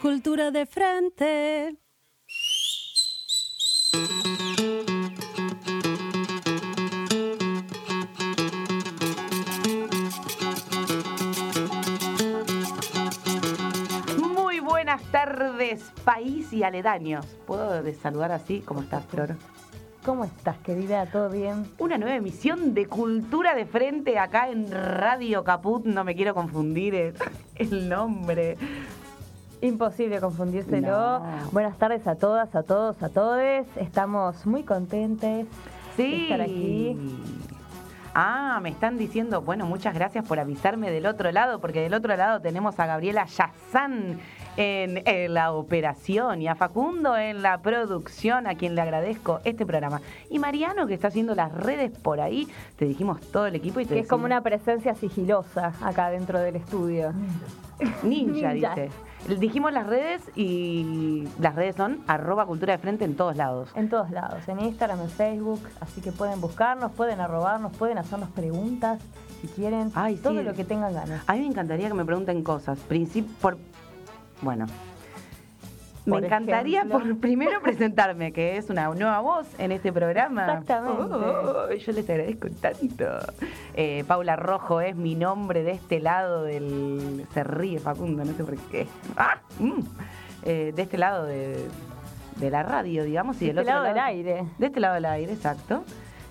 [0.00, 1.76] Cultura de frente.
[14.16, 17.26] Muy buenas tardes, país y aledaños.
[17.46, 18.60] ¿Puedo saludar así?
[18.60, 19.36] ¿Cómo estás, Flor?
[20.02, 21.04] ¿Cómo estás, querida?
[21.04, 21.66] ¿Todo bien?
[21.78, 25.84] Una nueva emisión de Cultura de Frente acá en Radio Caput.
[25.84, 27.14] No me quiero confundir el,
[27.56, 28.56] el nombre.
[29.62, 30.88] Imposible confundírselo.
[30.88, 31.22] No.
[31.52, 33.66] Buenas tardes a todas, a todos, a todes.
[33.76, 35.46] Estamos muy contentes
[35.96, 36.96] de estar aquí.
[38.14, 42.16] Ah, me están diciendo, bueno, muchas gracias por avisarme del otro lado, porque del otro
[42.16, 44.18] lado tenemos a Gabriela Yazán
[44.56, 49.64] en, en la operación y a Facundo en la producción, a quien le agradezco este
[49.64, 50.00] programa.
[50.28, 53.84] Y Mariano, que está haciendo las redes por ahí, te dijimos todo el equipo y
[53.84, 57.12] te Que es como una presencia sigilosa acá dentro del estudio.
[58.02, 58.74] Ninja, Ninja.
[58.74, 58.90] dice.
[59.28, 63.70] Dijimos las redes y las redes son arroba cultura de frente en todos lados.
[63.74, 68.30] En todos lados, en Instagram, en Facebook, así que pueden buscarnos, pueden arrobarnos, pueden hacernos
[68.30, 69.00] preguntas
[69.40, 70.42] si quieren, Ay, todo sí.
[70.42, 71.22] lo que tengan ganas.
[71.26, 72.78] A mí me encantaría que me pregunten cosas.
[72.80, 73.56] Princip por
[74.42, 74.66] Bueno.
[76.06, 80.44] Me Por encantaría por primero presentarme, que es una nueva voz en este programa.
[80.46, 81.14] Exactamente.
[81.14, 83.04] Oh, yo les agradezco tanto.
[83.74, 87.26] Eh, Paula Rojo es mi nombre de este lado del...
[87.34, 88.86] Se ríe Facundo, no sé por qué.
[89.16, 89.38] ¡Ah!
[89.58, 89.80] Mm.
[90.44, 91.66] Eh, de este lado de,
[92.36, 94.44] de la radio, digamos, y De del este otro lado del aire.
[94.58, 95.84] De este lado del aire, exacto.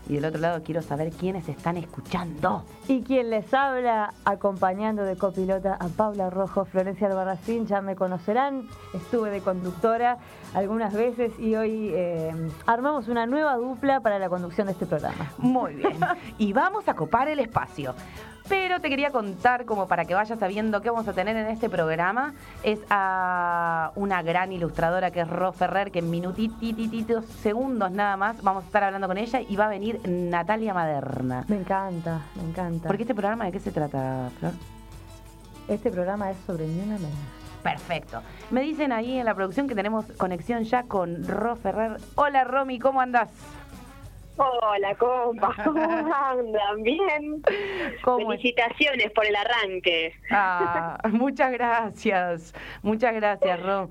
[0.09, 2.65] Y del otro lado quiero saber quiénes están escuchando.
[2.87, 8.67] Y quien les habla, acompañando de copilota a Paula Rojo, Florencia Albarracín, ya me conocerán,
[8.93, 10.17] estuve de conductora
[10.55, 12.33] algunas veces y hoy eh,
[12.65, 15.31] armamos una nueva dupla para la conducción de este programa.
[15.37, 15.97] Muy bien.
[16.39, 17.93] Y vamos a copar el espacio.
[18.49, 21.69] Pero te quería contar, como para que vayas sabiendo qué vamos a tener en este
[21.69, 22.33] programa,
[22.63, 28.41] es a una gran ilustradora que es Ro Ferrer, que en minutititos segundos nada más
[28.41, 31.45] vamos a estar hablando con ella y va a venir Natalia Maderna.
[31.47, 32.87] Me encanta, me encanta.
[32.87, 34.53] Porque este programa, ¿de qué se trata, Flor?
[35.69, 37.11] este programa es sobre ni una menos.
[37.63, 38.21] Perfecto.
[38.51, 41.97] Me dicen ahí en la producción que tenemos conexión ya con Ro Ferrer.
[42.15, 43.29] Hola, Romy, ¿cómo andás?
[44.41, 46.81] Hola, compa, ¿cómo andan?
[46.83, 47.41] ¿Bien?
[48.03, 48.41] ¿Cómo es?
[48.41, 50.13] Felicitaciones por el arranque.
[50.31, 53.89] Ah, muchas gracias, muchas gracias, Ro.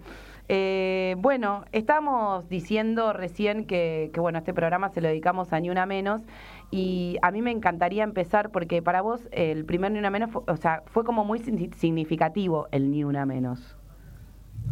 [0.50, 5.68] Eh, bueno, estamos diciendo recién que, que, bueno, este programa se lo dedicamos a Ni
[5.68, 6.22] Una Menos
[6.70, 10.42] y a mí me encantaría empezar porque para vos el primer Ni Una Menos, fue,
[10.46, 13.76] o sea, fue como muy signi- significativo el Ni Una Menos.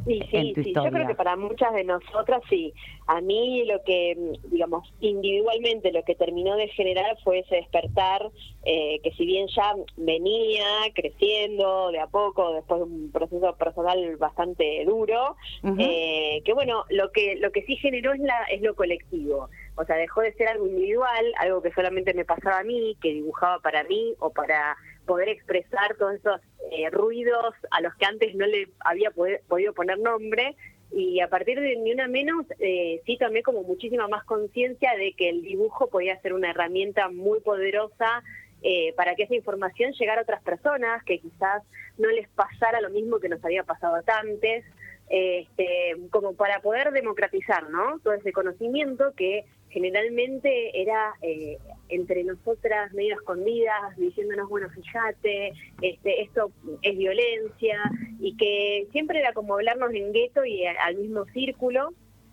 [0.07, 0.69] Sí, en sí, tu sí.
[0.69, 0.91] historia.
[0.91, 2.73] Yo creo que para muchas de nosotras sí.
[3.07, 4.17] A mí lo que,
[4.51, 8.31] digamos, individualmente lo que terminó de generar fue ese despertar,
[8.65, 14.17] eh, que si bien ya venía creciendo de a poco, después de un proceso personal
[14.17, 15.37] bastante duro,
[15.79, 19.49] eh, que bueno, lo que lo que sí generó es la es lo colectivo.
[19.77, 23.13] O sea, dejó de ser algo individual, algo que solamente me pasaba a mí, que
[23.13, 26.41] dibujaba para mí o para poder expresar todos esos
[26.71, 30.57] eh, ruidos a los que antes no le había podido poner nombre.
[30.93, 35.15] Y a partir de Ni Una Menos, eh, sí tomé como muchísima más conciencia de
[35.15, 38.23] que el dibujo podía ser una herramienta muy poderosa
[38.63, 41.63] eh, para que esa información llegara a otras personas, que quizás
[41.99, 44.65] no les pasara lo mismo que nos había pasado antes,
[45.09, 48.01] este, como para poder democratizar ¿no?
[48.01, 51.59] todo ese conocimiento que generalmente era eh,
[51.89, 55.53] entre nosotras medio escondidas, diciéndonos, bueno, fíjate,
[55.83, 56.51] este, esto
[56.83, 57.79] es violencia,
[58.19, 61.93] y que siempre era como hablarnos en gueto y al mismo círculo,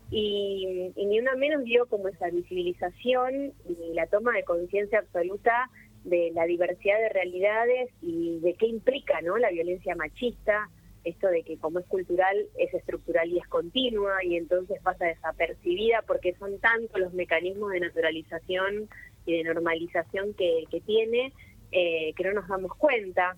[0.09, 5.69] y, y ni una menos dio como esa visibilización y la toma de conciencia absoluta
[6.03, 9.37] de la diversidad de realidades y de qué implica ¿no?
[9.37, 10.69] la violencia machista,
[11.03, 16.01] esto de que como es cultural es estructural y es continua y entonces pasa desapercibida
[16.03, 18.89] porque son tantos los mecanismos de naturalización
[19.25, 21.33] y de normalización que, que tiene
[21.71, 23.35] eh, que no nos damos cuenta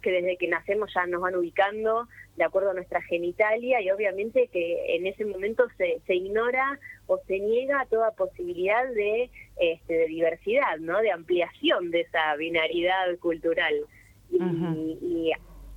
[0.00, 2.06] que desde que nacemos ya nos van ubicando
[2.36, 7.18] de acuerdo a nuestra genitalia y obviamente que en ese momento se, se ignora o
[7.26, 11.00] se niega toda posibilidad de, este, de diversidad, ¿no?
[11.00, 13.74] de ampliación de esa binaridad cultural.
[14.30, 14.38] Y,
[15.00, 15.32] y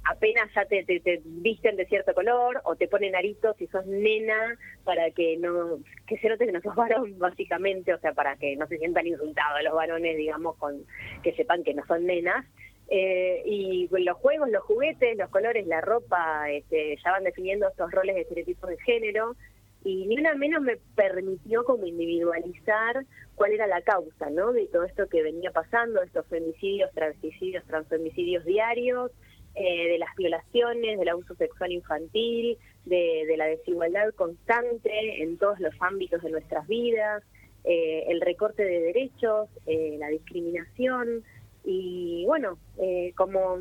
[0.09, 3.85] apenas ya te, te, te visten de cierto color o te ponen aritos si sos
[3.85, 8.35] nena para que no que se note que no sos varón básicamente o sea para
[8.37, 10.83] que no se sientan insultados los varones digamos con
[11.23, 12.45] que sepan que no son nenas
[12.89, 17.91] eh, y los juegos, los juguetes, los colores, la ropa, este, ya van definiendo estos
[17.91, 19.35] roles de estereotipos de género
[19.83, 23.05] y ni una menos me permitió como individualizar
[23.35, 24.53] cuál era la causa, ¿no?
[24.53, 29.11] De todo esto que venía pasando, estos femicidios, travesticidios, transfemicidios diarios,
[29.59, 35.73] eh, de las violaciones, del abuso sexual infantil, de, la desigualdad constante en todos los
[35.79, 37.23] ámbitos de nuestras vidas,
[37.63, 41.23] eh, el recorte de derechos, eh, la discriminación.
[41.63, 43.57] Y bueno, eh, como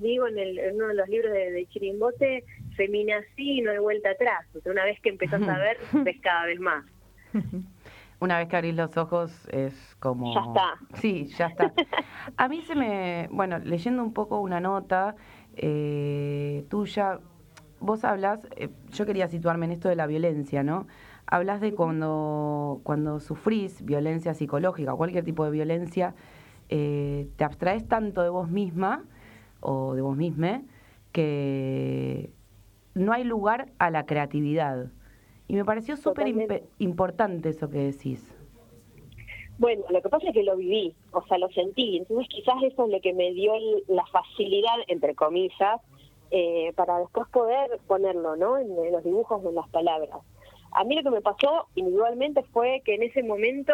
[0.00, 2.44] digo en, el, uno de los libros de, de Chirimbote,
[2.76, 4.46] feminací no hay vuelta atrás.
[4.54, 6.84] O sea, una vez que empezás a ver, ves cada vez más.
[8.20, 10.34] Una vez que abrís los ojos es como...
[10.34, 10.98] Ya está.
[11.00, 11.72] Sí, ya está.
[12.36, 13.28] A mí se me...
[13.30, 15.14] Bueno, leyendo un poco una nota
[15.58, 17.20] eh, tuya,
[17.80, 20.86] vos hablas, eh, yo quería situarme en esto de la violencia, ¿no?
[21.26, 26.14] Hablas de cuando, cuando sufrís violencia psicológica, cualquier tipo de violencia,
[26.68, 29.04] eh, te abstraes tanto de vos misma
[29.60, 30.62] o de vos misma
[31.12, 32.32] que
[32.94, 34.90] no hay lugar a la creatividad.
[35.48, 36.28] Y me pareció súper
[36.78, 38.37] importante eso que decís.
[39.58, 41.98] Bueno, lo que pasa es que lo viví, o sea, lo sentí.
[41.98, 43.52] Entonces quizás eso es lo que me dio
[43.88, 45.80] la facilidad, entre comillas,
[46.30, 48.56] eh, para después poder ponerlo, ¿no?
[48.58, 50.20] En, los dibujos en las palabras.
[50.72, 53.72] A mí lo que me pasó individualmente fue que en ese momento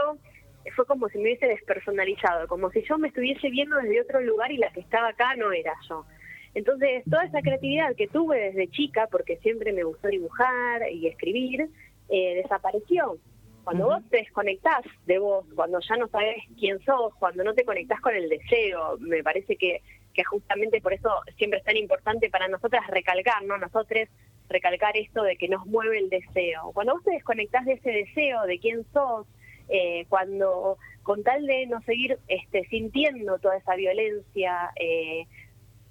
[0.75, 4.50] fue como si me hubiese despersonalizado, como si yo me estuviese viendo desde otro lugar
[4.52, 6.06] y la que estaba acá no era yo.
[6.54, 11.69] Entonces, toda esa creatividad que tuve desde chica, porque siempre me gustó dibujar y escribir,
[12.08, 13.19] eh, desapareció.
[13.64, 17.64] Cuando vos te desconectás de vos, cuando ya no sabes quién sos, cuando no te
[17.64, 19.81] conectás con el deseo, me parece que,
[20.12, 23.56] que justamente por eso siempre es tan importante para nosotras recalcar, ¿no?
[23.56, 24.08] Nosotros
[24.49, 26.72] recalcar esto de que nos mueve el deseo.
[26.75, 29.26] Cuando vos te desconectás de ese deseo, de quién sos,
[29.69, 35.26] eh, cuando con tal de no seguir este, sintiendo toda esa violencia, eh,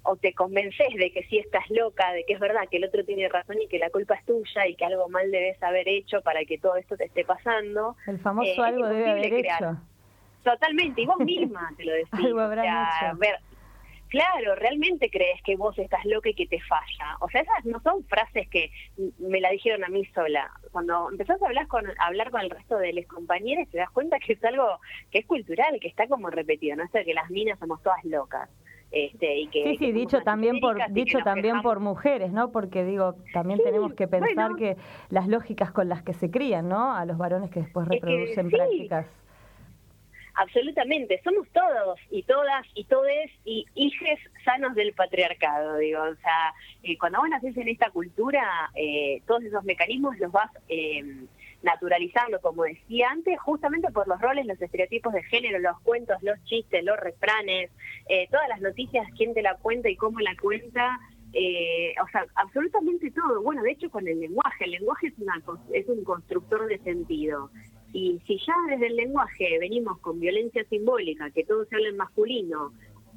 [0.04, 3.04] o te convences de que sí estás loca, de que es verdad que el otro
[3.04, 6.20] tiene razón y que la culpa es tuya y que algo mal debes haber hecho
[6.20, 7.96] para que todo esto te esté pasando.
[8.06, 9.78] El famoso eh, algo debe haber hecho.
[10.42, 12.12] Totalmente, y vos misma te lo decís.
[12.12, 13.16] algo habrá hecho.
[13.16, 13.36] Ver,
[14.08, 17.16] claro, realmente crees que vos estás loca y que te falla.
[17.20, 18.70] O sea, esas no son frases que
[19.18, 20.50] me la dijeron a mí sola.
[20.70, 23.90] Cuando empezás a hablar con, a hablar con el resto de los compañeros, te das
[23.90, 24.80] cuenta que es algo
[25.10, 26.84] que es cultural, que está como repetido, ¿no?
[26.84, 28.50] Esto de que las minas somos todas locas.
[28.94, 32.52] Este, y que, sí, sí, dicho también por dicho también por mujeres, ¿no?
[32.52, 34.76] Porque digo, también tenemos que pensar que
[35.08, 36.94] las lógicas con las que se crían, ¿no?
[36.94, 39.06] A los varones que después reproducen prácticas.
[40.36, 46.54] Absolutamente, somos todos y todas y todes y hijes sanos del patriarcado, digo, o sea,
[46.84, 51.02] eh, cuando vos nacés en esta cultura, eh, todos esos mecanismos los vas eh,
[51.64, 56.42] naturalizando, como decía antes, justamente por los roles, los estereotipos de género, los cuentos, los
[56.44, 57.70] chistes, los refranes,
[58.08, 61.00] eh, todas las noticias, quién te la cuenta y cómo la cuenta,
[61.32, 63.42] eh, o sea, absolutamente todo.
[63.42, 67.50] Bueno, de hecho con el lenguaje, el lenguaje es, una, es un constructor de sentido.
[67.92, 71.96] Y si ya desde el lenguaje venimos con violencia simbólica, que todo se habla en
[71.96, 72.72] masculino,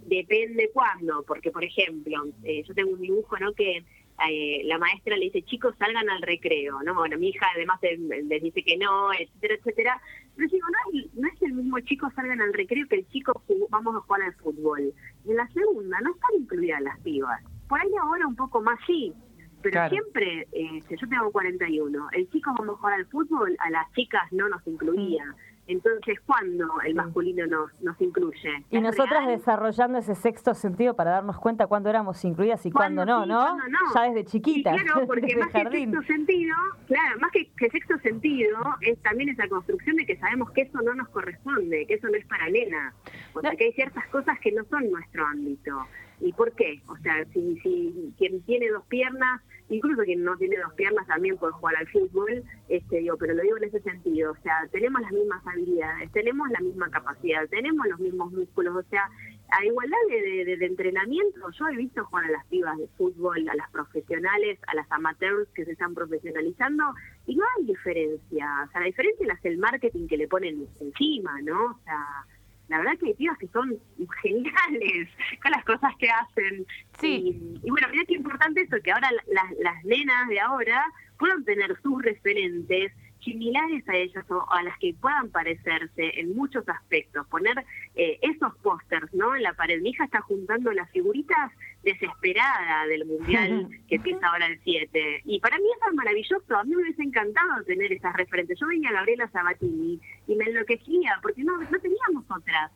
[0.06, 3.54] depende cuándo, porque por ejemplo, eh, yo tengo un dibujo, ¿no?
[3.54, 3.84] Que
[4.30, 6.96] eh, la maestra le dice, chicos, salgan al recreo, ¿no?
[6.96, 10.02] Bueno, mi hija además les dice que no, etcétera, etcétera.
[10.36, 13.44] Pero digo, no es, no es el mismo chico salgan al recreo que el chico
[13.70, 14.94] vamos a jugar al fútbol.
[15.26, 17.42] En la segunda no están incluidas las pibas.
[17.68, 19.14] Por ahí ahora un poco más sí,
[19.62, 23.92] pero siempre, eh, yo tengo 41, el chico vamos a jugar al fútbol, a las
[23.94, 25.36] chicas no nos incluía.
[25.68, 28.64] Entonces, ¿cuándo el masculino nos, nos incluye?
[28.72, 33.26] Y nosotras desarrollando ese sexto sentido para darnos cuenta cuándo éramos incluidas y cuándo, no,
[33.26, 33.58] ¿no?
[33.94, 34.82] Ya desde chiquitas.
[34.82, 36.56] claro, porque más que sexto sentido,
[36.88, 40.82] claro, más que, que, sexto sentido, es también esa construcción de que sabemos que eso
[40.82, 42.94] no nos corresponde, que eso no es para nena.
[43.34, 45.86] O sea, que hay ciertas cosas que no son nuestro ámbito.
[46.20, 46.82] ¿Y por qué?
[46.88, 51.38] O sea, si, si quien tiene dos piernas, incluso quien no tiene dos piernas también
[51.38, 55.02] puede jugar al fútbol, este, digo, pero lo digo en ese sentido, o sea, tenemos
[55.02, 59.10] las mismas habilidades, tenemos la misma capacidad, tenemos los mismos músculos, o sea,
[59.50, 63.56] a igualdad de, de, entrenamiento, yo he visto jugar a las pibas de fútbol, a
[63.56, 66.84] las profesionales, a las amateurs que se están profesionalizando,
[67.28, 71.42] y no hay diferencia, o sea, la diferencia es el marketing que le ponen encima,
[71.42, 71.66] ¿no?
[71.66, 72.26] O sea,
[72.68, 73.78] la verdad que hay tías que son
[74.22, 75.10] geniales
[75.42, 76.66] con las cosas que hacen.
[77.00, 77.60] Sí.
[77.64, 80.84] Y, bueno, mira qué importante eso, que ahora las, las nenas de ahora
[81.18, 82.92] puedan tener sus referentes
[83.28, 87.66] similares a ellas o a las que puedan parecerse en muchos aspectos, poner
[87.96, 89.36] eh, esos pósters ¿no?
[89.36, 89.82] en la pared.
[89.82, 91.52] Mi hija está juntando las figuritas
[91.84, 95.22] desesperada del Mundial que empieza ahora el 7.
[95.26, 96.58] Y para mí eso es maravilloso.
[96.58, 98.60] A mí me hubiese encantado tener esas referentes.
[98.60, 102.72] Yo veía a Gabriela Sabatini y me enloquecía porque no, no teníamos otras.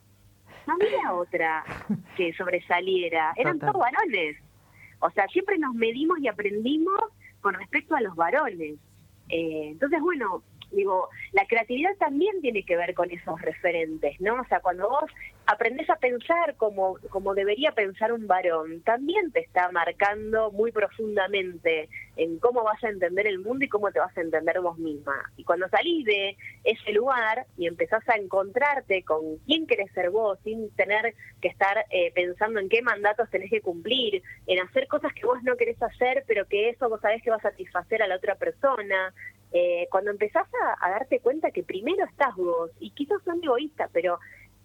[0.68, 1.64] No había otra
[2.18, 3.34] que sobresaliera.
[3.38, 4.38] Eran todos varones.
[5.00, 7.00] O sea, siempre nos medimos y aprendimos
[7.42, 8.78] con respecto a los varones.
[9.32, 14.42] Eh, entonces, bueno, Digo, la creatividad también tiene que ver con esos referentes, ¿no?
[14.42, 15.12] O sea, cuando vos
[15.46, 21.90] aprendes a pensar como, como debería pensar un varón, también te está marcando muy profundamente
[22.24, 25.16] en cómo vas a entender el mundo y cómo te vas a entender vos misma.
[25.38, 30.38] Y cuando salís de ese lugar y empezás a encontrarte con quién querés ser vos,
[30.44, 35.14] sin tener que estar eh, pensando en qué mandatos tenés que cumplir, en hacer cosas
[35.14, 38.08] que vos no querés hacer, pero que eso vos sabés que va a satisfacer a
[38.08, 39.16] la otra persona,
[39.52, 43.90] eh, cuando empezás a, a, darte cuenta que primero estás vos, y quizás son egoísta,
[43.92, 44.20] pero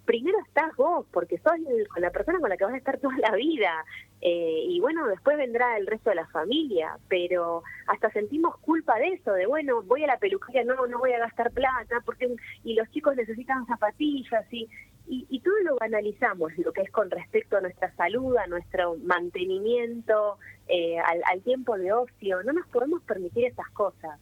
[0.07, 1.53] primero estás vos, porque sos
[1.97, 3.85] la persona con la que vas a estar toda la vida.
[4.23, 9.09] Eh, y bueno, después vendrá el resto de la familia, pero hasta sentimos culpa de
[9.09, 12.35] eso, de bueno, voy a la peluquería, no, no voy a gastar plata, porque
[12.65, 14.69] y los chicos necesitan zapatillas, y,
[15.09, 20.39] y, todo lo banalizamos, lo que es con respecto a nuestra salud, a nuestro mantenimiento,
[20.67, 24.19] eh, al, al, tiempo de ocio, no nos podemos permitir esas cosas.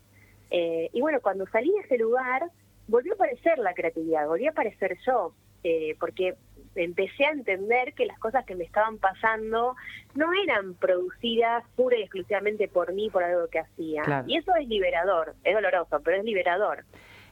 [0.51, 2.51] Eh, y bueno, cuando salí de ese lugar,
[2.87, 5.33] volvió a aparecer la creatividad, volvió a aparecer yo,
[5.65, 6.37] eh, porque
[6.77, 9.75] empecé a entender que las cosas que me estaban pasando
[10.15, 14.25] no eran producidas pura y exclusivamente por mí, por algo que hacía.
[14.27, 16.85] Y eso es liberador, es doloroso, pero es liberador.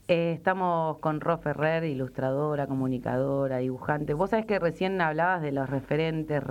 [0.09, 4.15] Eh, estamos con Ro Ferrer, ilustradora, comunicadora, dibujante.
[4.15, 6.43] Vos sabés que recién hablabas de los referentes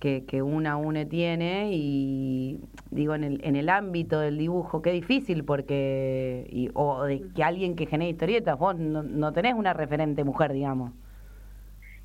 [0.00, 2.58] que, que una UNE tiene y
[2.90, 7.44] digo en el, en el ámbito del dibujo, qué difícil porque, y, o de que
[7.44, 10.92] alguien que genere historietas, vos no, tenés una referente mujer, digamos.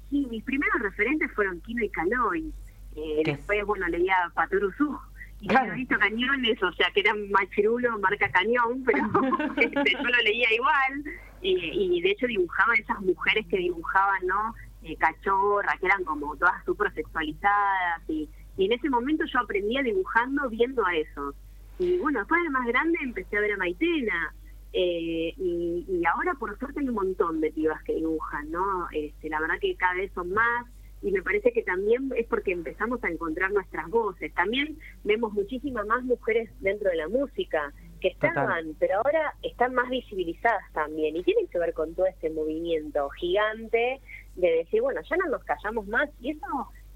[0.09, 2.53] Sí, mis primeros referentes fueron Kino y Caloi.
[2.97, 4.97] Eh, después, bueno, leía Paturuzú.
[5.39, 5.73] Y claro.
[5.73, 8.99] he visto cañones, o sea, que eran machirulo, marca cañón, pero
[9.57, 11.03] este, yo lo leía igual.
[11.41, 14.53] Y, y de hecho dibujaba esas mujeres que dibujaban, ¿no?
[14.85, 18.01] Eh, cachorras, que eran como todas súper sexualizadas.
[18.07, 21.33] Y, en ese momento yo aprendía dibujando viendo a eso.
[21.77, 24.33] Y bueno, después de más grande empecé a ver a Maitena.
[24.71, 28.87] Eh, y, ahora por suerte hay un montón de pibas que dibujan, ¿no?
[28.91, 30.65] Este, la verdad que cada vez son más
[31.01, 34.33] y me parece que también es porque empezamos a encontrar nuestras voces.
[34.33, 39.89] También vemos muchísimas más mujeres dentro de la música que estaban, pero ahora están más
[39.89, 44.01] visibilizadas también y tienen que ver con todo este movimiento gigante
[44.35, 46.45] de decir, bueno, ya no nos callamos más y eso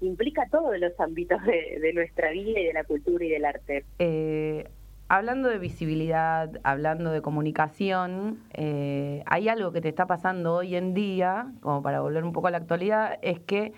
[0.00, 3.84] implica todos los ámbitos de, nuestra vida y de la cultura y del arte.
[3.98, 4.68] Eh,
[5.08, 10.94] hablando de visibilidad, hablando de comunicación, eh, hay algo que te está pasando hoy en
[10.94, 13.72] día, como para volver un poco a la actualidad, es que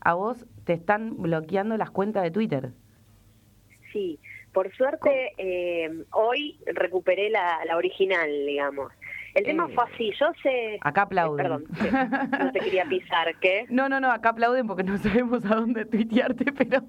[0.00, 2.72] a vos te están bloqueando las cuentas de Twitter.
[3.92, 4.18] Sí,
[4.58, 8.92] por suerte eh, hoy recuperé la, la original, digamos.
[9.36, 10.80] El tema eh, fue así, yo sé...
[10.80, 11.36] Acá aplauden.
[11.36, 11.64] perdón,
[12.40, 13.66] no te quería pisar, ¿qué?
[13.70, 16.82] No, no, no, acá aplauden porque no sabemos a dónde tuitearte, pero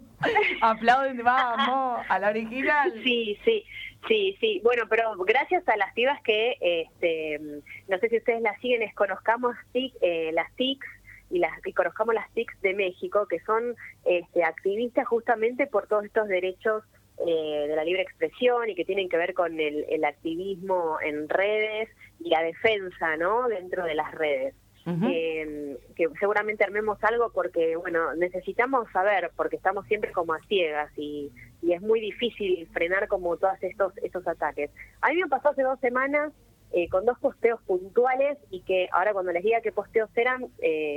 [0.61, 2.91] aplauden, vamos, a la original.
[3.03, 3.63] Sí, sí,
[4.07, 4.61] sí, sí.
[4.63, 7.39] Bueno, pero gracias a las pibas que, este,
[7.88, 10.88] no sé si ustedes las siguen, es Conozcamos eh, las TICs,
[11.29, 16.05] y, las, y conozcamos las TICs de México, que son este, activistas justamente por todos
[16.05, 16.83] estos derechos
[17.27, 21.89] eh, de la libre expresión y que tienen que ver con el, activismo en redes
[22.17, 24.55] y la defensa no dentro de las redes.
[24.88, 30.91] Eh, que seguramente armemos algo porque bueno necesitamos saber porque estamos siempre como a ciegas
[30.97, 34.71] y, y es muy difícil frenar como todos estos estos ataques.
[35.01, 36.33] A mí me pasó hace dos semanas
[36.71, 40.47] eh, con dos posteos puntuales y que ahora cuando les diga qué posteos eran,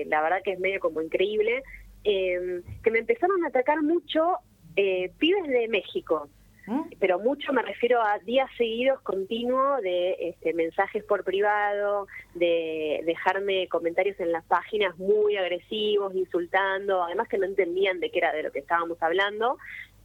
[0.07, 1.63] la verdad que es medio como increíble,
[2.03, 4.39] que me empezaron a atacar mucho
[4.77, 6.29] eh, pibes de México,
[6.67, 6.83] ¿Mm?
[7.01, 13.69] pero mucho me refiero a días seguidos continuos de este, mensajes por privado, de dejarme
[13.69, 18.45] comentarios en las páginas muy agresivos, insultando, además que no entendían de qué era de
[18.45, 19.59] lo que estábamos hablando.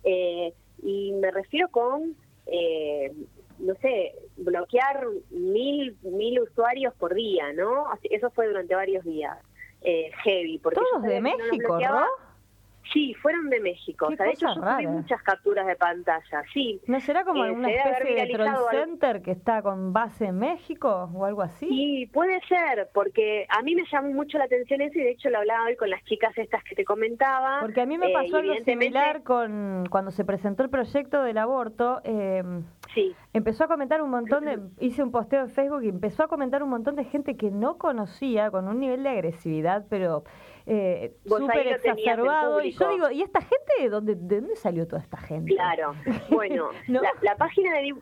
[0.03, 2.15] Eh, y me refiero con,
[2.47, 3.11] eh,
[3.59, 7.87] no sé, bloquear mil, mil usuarios por día, ¿no?
[8.03, 9.37] Eso fue durante varios días.
[9.81, 10.57] Eh, heavy.
[10.57, 12.05] Porque ¿Todos de México, ¿no?
[12.93, 14.07] Sí, fueron de México.
[14.07, 14.47] o sea, de hecho,
[14.81, 16.43] yo muchas capturas de pantalla.
[16.53, 16.81] Sí.
[16.87, 21.09] ¿No será como eh, una especie de troll center que está con base en México
[21.13, 21.67] o algo así?
[21.67, 25.29] Sí, puede ser, porque a mí me llamó mucho la atención eso y de hecho
[25.29, 27.59] lo hablaba hoy con las chicas estas que te comentaba.
[27.61, 31.37] Porque a mí me eh, pasó algo similar con cuando se presentó el proyecto del
[31.37, 32.01] aborto.
[32.03, 32.43] Eh,
[32.93, 33.15] sí.
[33.33, 34.59] Empezó a comentar un montón de.
[34.79, 37.77] Hice un posteo en Facebook y empezó a comentar un montón de gente que no
[37.77, 40.23] conocía con un nivel de agresividad, pero
[40.67, 42.61] eh, súper exacerbado.
[42.61, 43.73] Y yo digo, ¿y esta gente?
[43.79, 45.53] ¿De dónde, ¿De dónde salió toda esta gente?
[45.53, 45.95] Claro,
[46.29, 47.93] bueno, la, página de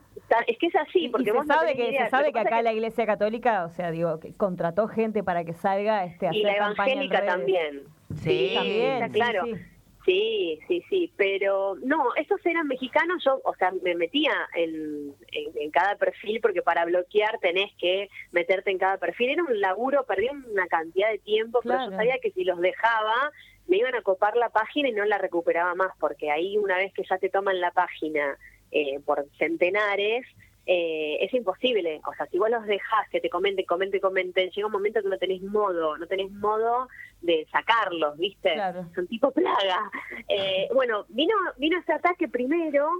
[0.48, 3.64] es que es así, porque se sabe que se sabe que acá la Iglesia Católica,
[3.64, 7.84] o sea, digo, que contrató gente para que salga este a y la evangélica también.
[8.16, 9.44] Sí, también, claro.
[9.44, 9.60] Sí, sí,
[10.06, 16.40] sí, pero no, esos eran mexicanos, yo, o sea, me metía en, en, cada perfil
[16.40, 21.10] porque para bloquear tenés que meterte en cada perfil, era un laburo, perdí una cantidad
[21.10, 23.32] de tiempo, pero yo sabía que si los dejaba
[23.66, 26.92] me iban a copar la página y no la recuperaba más, porque ahí una vez
[26.92, 28.38] que ya te toman la página
[28.70, 30.24] eh, por centenares,
[30.68, 32.00] eh, es imposible.
[32.04, 35.08] O sea, si vos los dejás que te comenten, comenten, comenten, llega un momento que
[35.08, 36.88] no tenés modo, no tenés modo
[37.22, 38.56] de sacarlos, ¿viste?
[38.94, 39.90] Son tipo plaga.
[40.28, 42.90] Eh, bueno, vino, vino ese ataque primero,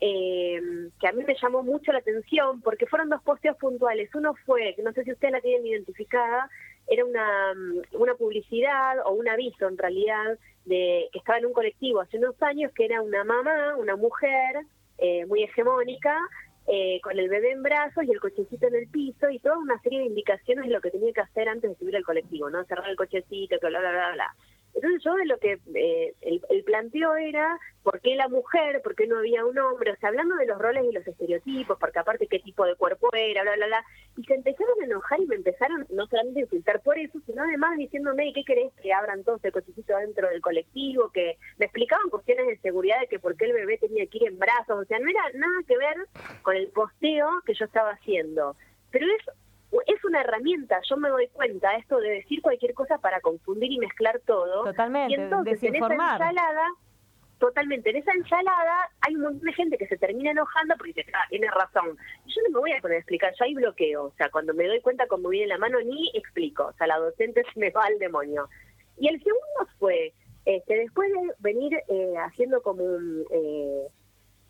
[0.00, 0.60] eh,
[1.00, 4.14] que a mí me llamó mucho la atención, porque fueron dos posteos puntuales.
[4.14, 6.48] Uno fue, que no sé si ustedes la tienen identificada,
[6.86, 7.52] era una,
[7.92, 12.40] una publicidad o un aviso en realidad de que estaba en un colectivo hace unos
[12.40, 14.64] años, que era una mamá, una mujer
[15.26, 16.14] muy hegemónica,
[16.72, 19.80] eh, con el bebé en brazos y el cochecito en el piso y toda una
[19.80, 22.64] serie de indicaciones de lo que tenía que hacer antes de subir al colectivo, ¿no?
[22.64, 24.36] Cerrar el cochecito, bla, bla, bla, bla.
[24.74, 29.06] Entonces yo de lo que eh, el, planteo era por qué la mujer, por qué
[29.06, 32.26] no había un hombre, o sea, hablando de los roles y los estereotipos, porque aparte
[32.26, 33.84] qué tipo de cuerpo era, bla, bla, bla,
[34.16, 37.42] y se empezaron a enojar y me empezaron no solamente a insultar por eso, sino
[37.42, 41.10] además diciéndome, ¿qué querés que abran todos el cochecito dentro del colectivo?
[41.10, 44.28] Que me explicaban cuestiones de seguridad de que por qué el bebé tenía que ir
[44.28, 45.96] en brazos, o sea, no era nada que ver
[46.42, 48.56] con el posteo que yo estaba haciendo.
[48.90, 49.24] Pero es
[49.86, 53.78] es una herramienta, yo me doy cuenta, esto de decir cualquier cosa para confundir y
[53.78, 54.64] mezclar todo.
[54.64, 55.62] Totalmente, y entonces.
[55.62, 56.66] En esa ensalada,
[57.38, 61.12] totalmente, en esa ensalada hay un montón de gente que se termina enojando porque dice,
[61.14, 61.96] ah, tiene razón.
[62.26, 64.66] Yo no me voy a poner a explicar, yo ahí bloqueo, o sea, cuando me
[64.66, 67.84] doy cuenta cómo viene la mano, ni explico, o sea, la docente se me va
[67.84, 68.48] al demonio.
[68.98, 70.12] Y el segundo fue,
[70.44, 73.24] este, después de venir eh, haciendo como un...
[73.30, 73.88] Eh,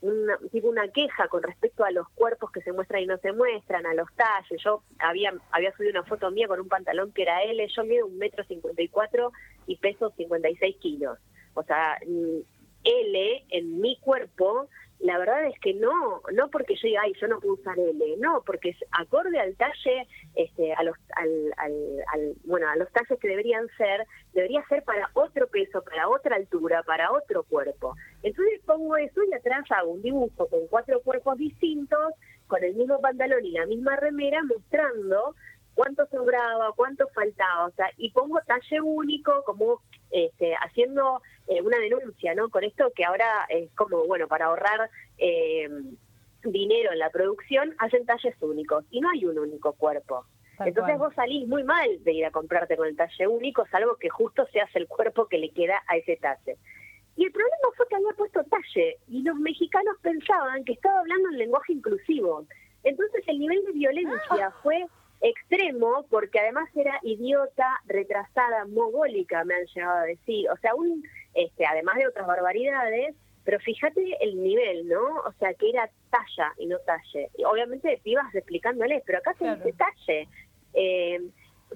[0.03, 3.33] una, tipo una queja con respecto a los cuerpos que se muestran y no se
[3.33, 4.63] muestran, a los talles.
[4.63, 8.07] Yo había, había subido una foto mía con un pantalón que era L, yo mido
[8.07, 9.33] un metro cincuenta y cuatro
[9.67, 11.19] y peso 56 kilos.
[11.55, 12.41] O sea, mm,
[12.85, 14.69] L en mi cuerpo
[15.01, 18.17] la verdad es que no, no porque yo diga, ay, yo no puedo usar L,
[18.19, 23.19] no, porque es acorde al talle, este, a los, al, al, bueno, a los talles
[23.19, 27.97] que deberían ser, debería ser para otro peso, para otra altura, para otro cuerpo.
[28.23, 32.15] Entonces pongo eso y atrás hago un dibujo con cuatro cuerpos distintos,
[32.47, 35.35] con el mismo pantalón y la misma remera, mostrando
[35.81, 41.79] cuánto sobraba, cuánto faltaba, o sea, y pongo talle único, como este, haciendo eh, una
[41.79, 42.51] denuncia, ¿no?
[42.51, 45.71] Con esto que ahora es como, bueno, para ahorrar eh,
[46.45, 50.27] dinero en la producción, hacen talles únicos y no hay un único cuerpo.
[50.59, 54.11] Entonces vos salís muy mal de ir a comprarte con el talle único, salvo que
[54.11, 56.59] justo se hace el cuerpo que le queda a ese talle.
[57.17, 61.31] Y el problema fue que había puesto talle y los mexicanos pensaban que estaba hablando
[61.31, 62.45] en lenguaje inclusivo.
[62.85, 64.55] Entonces el nivel de violencia ah.
[64.63, 64.85] fue
[65.21, 70.49] extremo porque además era idiota, retrasada, mogólica, me han llegado a decir.
[70.51, 71.03] O sea, un,
[71.35, 75.03] este, además de otras barbaridades, pero fíjate el nivel, ¿no?
[75.27, 77.31] O sea, que era talla y no talle.
[77.37, 80.29] Y obviamente te ibas explicándoles, pero acá se dice talle.
[80.75, 81.21] Eh,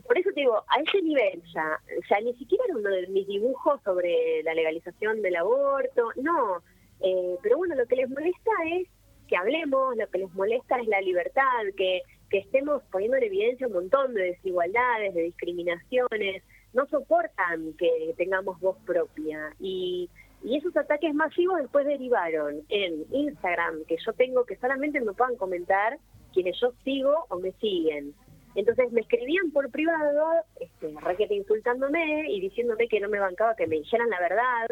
[0.07, 1.81] por eso te digo, a ese nivel ya,
[2.11, 6.63] ya ni siquiera era uno de mis dibujos sobre la legalización del aborto, no.
[7.01, 8.89] Eh, pero bueno, lo que les molesta es
[9.29, 11.43] que hablemos, lo que les molesta es la libertad,
[11.77, 12.03] que
[12.35, 16.43] que estemos poniendo en evidencia un montón de desigualdades, de discriminaciones,
[16.73, 19.55] no soportan que tengamos voz propia.
[19.61, 20.11] Y,
[20.43, 25.37] y esos ataques masivos después derivaron en Instagram, que yo tengo que solamente me puedan
[25.37, 25.97] comentar
[26.33, 28.13] quienes yo sigo o me siguen.
[28.57, 33.69] Entonces me escribían por privado, este, raquete insultándome y diciéndome que no me bancaba que
[33.69, 34.67] me dijeran la verdad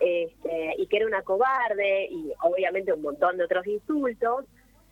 [0.00, 4.44] este, y que era una cobarde y obviamente un montón de otros insultos.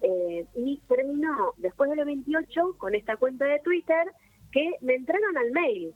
[0.04, 4.12] Eh, y terminó después de los 28 con esta cuenta de Twitter
[4.52, 5.94] que me entraron al mail.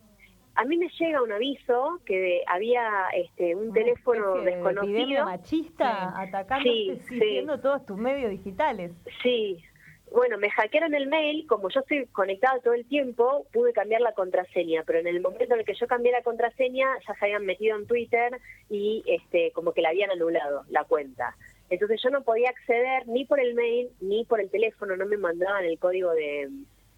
[0.55, 5.25] A mí me llega un aviso que había este, un teléfono desconocido.
[5.25, 6.65] machista atacando,
[7.09, 8.93] siguiendo todos tus medios digitales.
[9.23, 9.63] Sí,
[10.11, 14.13] bueno, me hackearon el mail, como yo estoy conectada todo el tiempo, pude cambiar la
[14.13, 17.45] contraseña, pero en el momento en el que yo cambié la contraseña ya se habían
[17.45, 18.41] metido en Twitter
[18.71, 21.37] y este como que la habían anulado la cuenta.
[21.71, 25.17] Entonces yo no podía acceder ni por el mail ni por el teléfono, no me
[25.17, 26.49] mandaban el código de,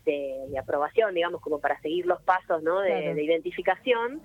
[0.04, 2.80] de, aprobación, digamos, como para seguir los pasos ¿no?
[2.80, 4.22] de, identificación.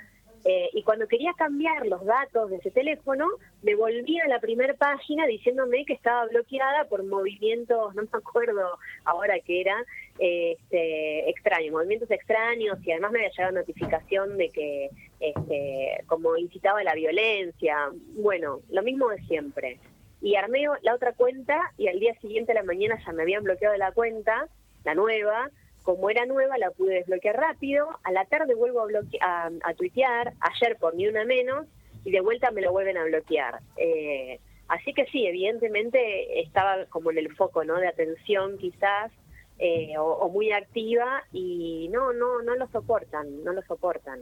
[0.47, 3.27] Eh, y cuando quería cambiar los datos de ese teléfono,
[3.63, 8.77] me volvía a la primera página diciéndome que estaba bloqueada por movimientos, no me acuerdo
[9.05, 9.83] ahora qué era,
[10.19, 16.81] este, extraños, movimientos extraños, y además me había llegado notificación de que este, como incitaba
[16.81, 17.89] a la violencia.
[18.13, 19.79] Bueno, lo mismo de siempre
[20.21, 23.43] y armé la otra cuenta y al día siguiente a la mañana ya me habían
[23.43, 24.47] bloqueado la cuenta,
[24.83, 25.49] la nueva,
[25.83, 28.81] como era nueva la pude desbloquear rápido, a la tarde vuelvo
[29.21, 31.67] a, a, tuitear, ayer por ni una menos,
[32.03, 33.59] y de vuelta me lo vuelven a bloquear.
[33.77, 37.75] Eh, así que sí, evidentemente estaba como en el foco ¿no?
[37.75, 39.11] de atención quizás,
[39.57, 44.21] eh, o, muy activa y no, no, no lo soportan, no lo soportan.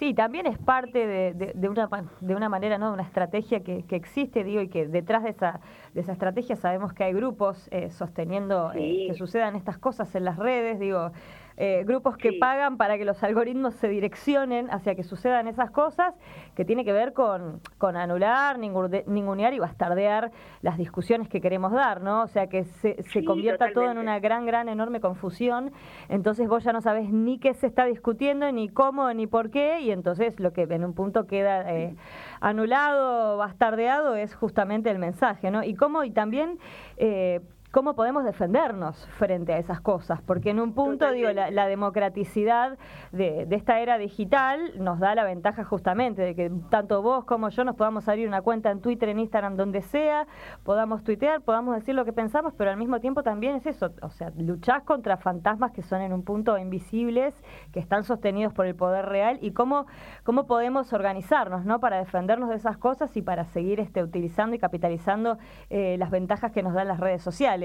[0.00, 1.86] Sí, también es parte de, una,
[2.22, 2.86] de una manera, ¿no?
[2.86, 5.60] de una estrategia que, existe, digo, y que detrás de esa,
[5.92, 10.38] de esa estrategia sabemos que hay grupos eh, sosteniendo que sucedan estas cosas en las
[10.38, 11.12] redes, digo,
[11.62, 16.14] eh, grupos que pagan para que los algoritmos se direccionen hacia que sucedan esas cosas,
[16.54, 22.00] que tiene que ver con, con anular, ningunear y bastardear las discusiones que queremos dar,
[22.00, 22.22] ¿no?
[22.22, 25.70] O sea, que se, se convierta todo en una gran, gran, enorme confusión.
[26.08, 29.80] Entonces vos ya no sabes ni qué se está discutiendo, ni cómo, ni por qué,
[29.80, 31.94] y entonces lo que en un punto queda eh,
[32.40, 35.62] anulado, bastardeado, es justamente el mensaje, ¿no?
[35.62, 36.58] Y cómo, y también...
[36.96, 42.78] Eh, cómo podemos defendernos frente a esas cosas, porque en un punto, digo, la, democraticidad
[43.12, 47.64] de, esta era digital nos da la ventaja justamente de que tanto vos como yo
[47.64, 50.26] nos podamos abrir una cuenta en Twitter, en Instagram, donde sea,
[50.64, 54.10] podamos tuitear, podamos decir lo que pensamos, pero al mismo tiempo también es eso, o
[54.10, 57.40] sea, luchás contra fantasmas que son en un punto invisibles,
[57.72, 59.86] que están sostenidos por el poder real, y cómo,
[60.24, 64.58] cómo podemos organizarnos, ¿no?, para defendernos de esas cosas y para seguir este, utilizando y
[64.58, 67.59] capitalizando eh, las ventajas que nos dan las redes sociales.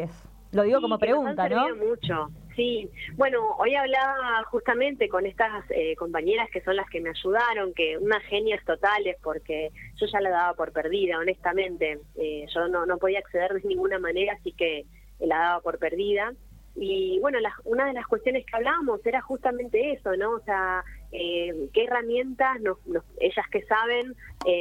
[0.51, 1.75] Lo digo como pregunta, ¿no?
[1.75, 2.29] mucho.
[2.55, 7.73] Sí, bueno, hoy hablaba justamente con estas eh, compañeras que son las que me ayudaron,
[7.73, 11.99] que unas genias totales, porque yo ya la daba por perdida, honestamente.
[12.15, 14.85] Eh, yo no, no podía acceder de ninguna manera, así que
[15.19, 16.33] la daba por perdida.
[16.77, 20.31] Y bueno, una de las cuestiones que hablábamos era justamente eso, ¿no?
[20.31, 22.77] O sea, eh, qué herramientas nos,
[23.19, 24.15] ellas que saben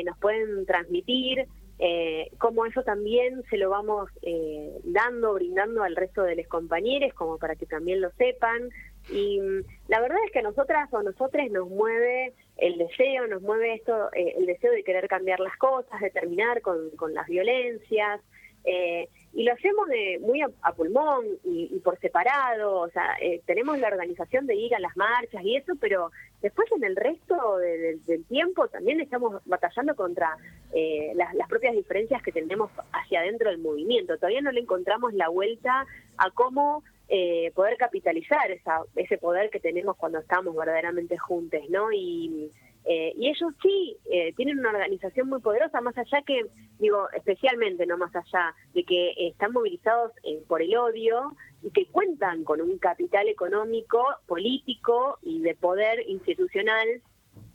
[0.05, 1.47] nos pueden transmitir,
[1.79, 7.13] eh, cómo eso también se lo vamos eh, dando, brindando al resto de los compañeros,
[7.15, 8.71] como para que también lo sepan.
[9.11, 13.27] Y mm, la verdad es que a nosotras o a nosotros nos mueve el deseo,
[13.27, 17.13] nos mueve esto, eh, el deseo de querer cambiar las cosas, de terminar con, con
[17.13, 18.21] las violencias.
[18.64, 23.79] Eh, y lo hacemos de muy a, pulmón y, por separado, o sea, eh, tenemos
[23.81, 28.24] la organización de ir a las marchas y eso, pero después en el resto del
[28.27, 30.37] tiempo también estamos batallando contra
[30.72, 34.16] eh, las, propias diferencias que tenemos hacia adentro del movimiento.
[34.16, 35.85] Todavía no le encontramos la vuelta
[36.16, 41.90] a cómo eh, poder capitalizar esa, ese poder que tenemos cuando estamos verdaderamente juntos, ¿no?
[41.92, 42.53] Y
[42.85, 46.47] eh, y ellos sí eh, tienen una organización muy poderosa, más allá que,
[46.79, 51.87] digo, especialmente, no más allá de que están movilizados eh, por el odio y que
[51.87, 56.87] cuentan con un capital económico, político y de poder institucional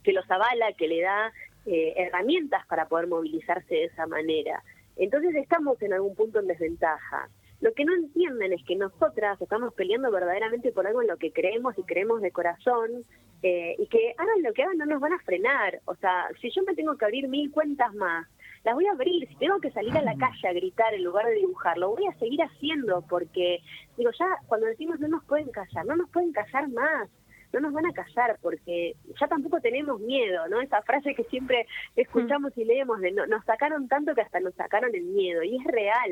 [0.04, 1.32] que los avala, que le da
[1.66, 4.64] herramientas para poder movilizarse de esa manera.
[4.96, 7.30] Entonces estamos en algún punto en desventaja.
[7.62, 11.32] Lo que no entienden es que nosotras estamos peleando verdaderamente por algo en lo que
[11.32, 13.04] creemos y creemos de corazón
[13.44, 15.82] eh, y que hagan lo que hagan no nos van a frenar.
[15.86, 18.28] O sea, si yo me tengo que abrir mil cuentas más,
[18.64, 19.28] las voy a abrir.
[19.28, 22.06] Si tengo que salir a la calle a gritar en lugar de dibujar, lo voy
[22.08, 23.60] a seguir haciendo porque,
[23.98, 27.10] digo, ya cuando decimos no nos pueden callar, no nos pueden callar más
[27.54, 30.62] no nos van a callar porque ya tampoco tenemos miedo, ¿no?
[30.62, 34.54] Esa frase que siempre escuchamos y leemos de no, nos sacaron tanto que hasta nos
[34.56, 36.12] sacaron el miedo y es real,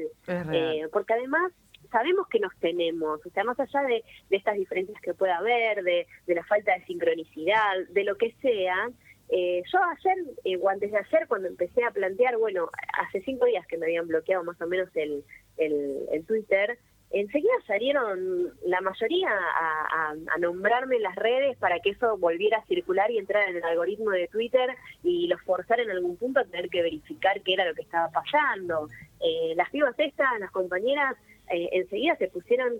[0.53, 1.51] Eh, porque además
[1.91, 5.83] sabemos que nos tenemos, o sea, más allá de, de estas diferencias que pueda haber,
[5.83, 8.89] de, de, la falta de sincronicidad, de lo que sea,
[9.29, 13.45] eh, yo ayer, eh, o antes de ayer, cuando empecé a plantear, bueno, hace cinco
[13.45, 15.23] días que me habían bloqueado más o menos el,
[15.57, 16.77] el, el Twitter,
[17.11, 23.09] enseguida salieron la mayoría a, nombrarme en las redes para que eso volviera a circular
[23.09, 24.69] y entrar en el algoritmo de Twitter
[25.03, 28.09] y los forzar en algún punto a tener que verificar qué era lo que estaba
[28.09, 28.87] pasando.
[29.19, 31.15] Eh, las pibas estas, las compañeras,
[31.49, 32.73] eh, enseguida se pusieron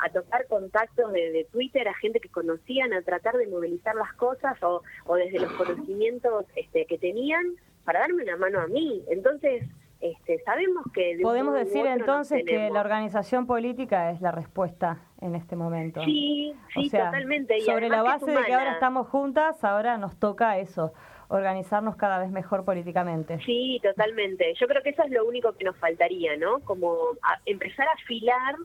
[0.00, 4.56] a, tocar contactos de, Twitter a gente que conocían, a tratar de movilizar las cosas
[4.62, 4.82] o,
[5.16, 9.02] desde los conocimientos este, que tenían para darme una mano a mí.
[9.08, 9.64] Entonces,
[10.00, 11.18] este, sabemos que...
[11.22, 16.02] Podemos decir entonces que la organización política es la respuesta en este momento.
[16.04, 17.60] Sí, sí, totalmente.
[17.60, 20.94] sobre la base de que ahora estamos juntas, ahora nos toca eso,
[21.28, 23.38] organizarnos cada vez mejor políticamente.
[23.44, 24.54] Sí, totalmente.
[24.58, 26.60] Yo creo que eso es lo único que nos faltaría, ¿no?
[26.60, 26.96] Como
[27.44, 28.56] empezar a afilar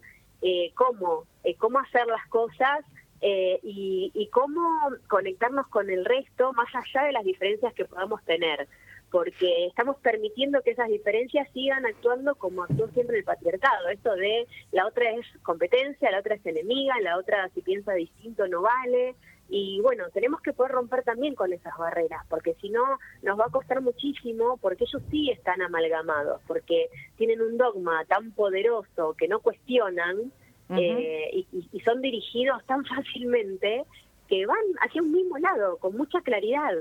[0.41, 2.85] eh, cómo, eh, cómo hacer las cosas
[3.19, 4.61] eh, y, y cómo
[5.07, 8.67] conectarnos con el resto más allá de las diferencias que podamos tener
[9.11, 13.89] porque estamos permitiendo que esas diferencias sigan actuando como actuó siempre el patriarcado.
[13.89, 18.47] Esto de la otra es competencia, la otra es enemiga, la otra si piensa distinto
[18.47, 19.15] no vale.
[19.47, 22.83] Y bueno, tenemos que poder romper también con esas barreras, porque si no
[23.21, 28.31] nos va a costar muchísimo, porque ellos sí están amalgamados, porque tienen un dogma tan
[28.31, 30.31] poderoso que no cuestionan
[30.69, 33.85] eh, y son dirigidos tan fácilmente
[34.27, 36.73] que van hacia un mismo lado, con mucha claridad.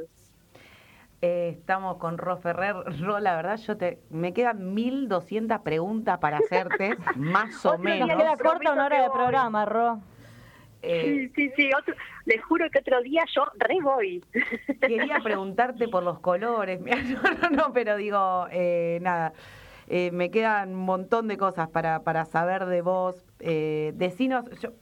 [1.24, 2.74] Eh, estamos con Ro Ferrer.
[3.00, 8.08] Ro, la verdad, yo te me quedan 1200 preguntas para hacerte, más o día menos.
[8.08, 10.00] Me queda corta una hora de programa, Ro.
[10.82, 11.70] Eh, Sí, sí, sí.
[11.78, 11.94] Otro,
[12.26, 14.22] les juro que otro día yo re voy.
[14.82, 16.78] quería preguntarte por los colores.
[16.78, 19.32] Mira, No, no, no, pero digo, eh, nada.
[19.86, 23.24] Eh, me quedan un montón de cosas para, para saber de vos.
[23.40, 24.72] Eh, decinos, yo,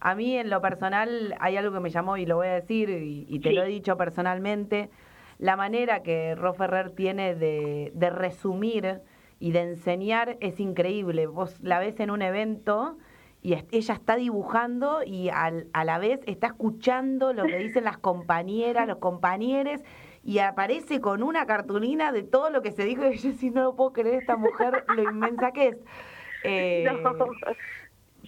[0.00, 2.90] a mí en lo personal hay algo que me llamó y lo voy a decir
[2.90, 3.54] y, y te Sí.
[3.54, 4.90] lo he dicho personalmente.
[5.38, 9.00] La manera que Ro Ferrer tiene de, de resumir
[9.38, 11.26] y de enseñar es increíble.
[11.26, 12.96] Vos la ves en un evento
[13.42, 17.98] y ella está dibujando y al- a la vez está escuchando lo que dicen las
[17.98, 19.82] compañeras, los compañeros
[20.24, 23.62] y aparece con una cartulina de todo lo que se dijo y yo sí no
[23.62, 25.76] lo puedo creer esta mujer lo inmensa que es.
[26.48, 27.26] Eh, No.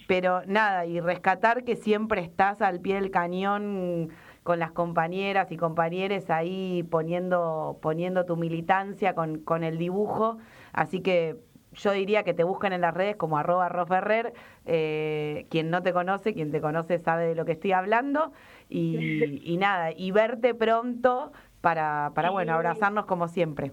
[0.08, 4.08] pero nada, y rescatar que siempre estás al pie del cañón
[4.48, 10.38] con las compañeras y compañeros ahí poniendo, poniendo tu militancia con, con el dibujo.
[10.72, 11.36] Así que
[11.74, 14.32] yo diría que te busquen en las redes como arroba roferrer.
[14.64, 18.32] Eh, quien no te conoce, quien te conoce sabe de lo que estoy hablando.
[18.70, 21.30] Y, y nada, y verte pronto
[21.60, 23.72] para, para bueno, abrazarnos como siempre.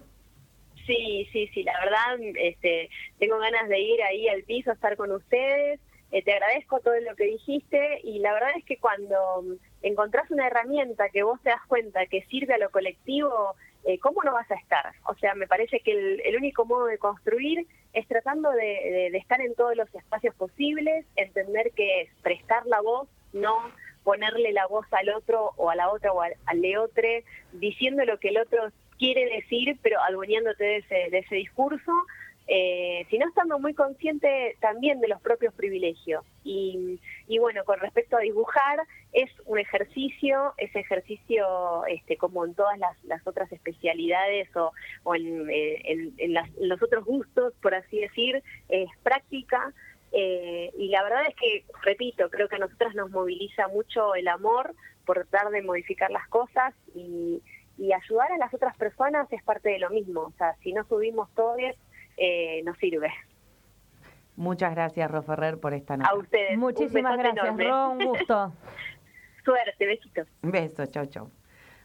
[0.86, 4.94] Sí, sí, sí, la verdad, este, tengo ganas de ir ahí al piso a estar
[4.98, 5.80] con ustedes.
[6.12, 9.42] Eh, te agradezco todo lo que dijiste y la verdad es que cuando
[9.88, 14.22] encontrás una herramienta que vos te das cuenta que sirve a lo colectivo, eh, ¿cómo
[14.22, 14.92] no vas a estar?
[15.04, 15.92] O sea, me parece que
[16.24, 21.70] el, único modo de construir es tratando de estar en todos los espacios posibles, entender
[21.72, 23.54] que es prestar la voz, no
[24.02, 28.18] ponerle la voz al otro o a la otra o al, al leotre, diciendo lo
[28.18, 31.92] que el otro quiere decir, pero adueñándote de ese, de ese discurso,
[32.48, 36.24] eh, sino estando muy consciente también de los propios privilegios.
[36.44, 38.78] Y, y bueno, con respecto a dibujar,
[39.12, 44.72] es un ejercicio, ese ejercicio, este, como en todas las, las otras especialidades o,
[45.04, 49.72] o en, eh, las- los otros gustos, por así decir, es práctica.
[50.12, 54.28] Eh, y la verdad es que, repito, creo que a nosotras nos moviliza mucho el
[54.28, 57.42] amor por tratar de modificar las cosas y,
[57.76, 60.20] y ayudar a las otras personas es parte de lo mismo.
[60.22, 61.58] O sea, si no subimos todos,
[62.16, 63.12] eh, nos sirve.
[64.36, 66.10] Muchas gracias, Ro Ferrer, por esta nota.
[66.10, 66.58] A ustedes.
[66.58, 67.64] Muchísimas gracias, enorme.
[67.68, 67.90] Ro.
[67.90, 68.52] Un gusto.
[69.44, 70.28] Suerte, besitos.
[70.42, 71.30] Un beso, chau, chau.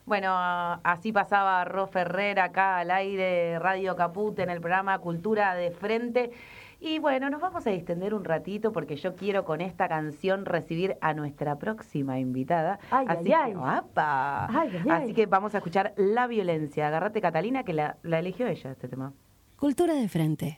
[0.05, 0.31] Bueno,
[0.83, 6.31] así pasaba Ro Ferrer acá al aire, Radio Caput, en el programa Cultura de Frente.
[6.79, 10.97] Y bueno, nos vamos a distender un ratito porque yo quiero con esta canción recibir
[10.99, 12.79] a nuestra próxima invitada.
[12.89, 13.77] Ay, así ay, que, ay.
[13.77, 14.45] ¡apa!
[14.47, 15.13] Ay, ay, Así ay.
[15.13, 16.87] que vamos a escuchar La Violencia.
[16.87, 19.13] Agarrate, Catalina, que la, la eligió ella este tema.
[19.61, 20.57] Cultura de frente.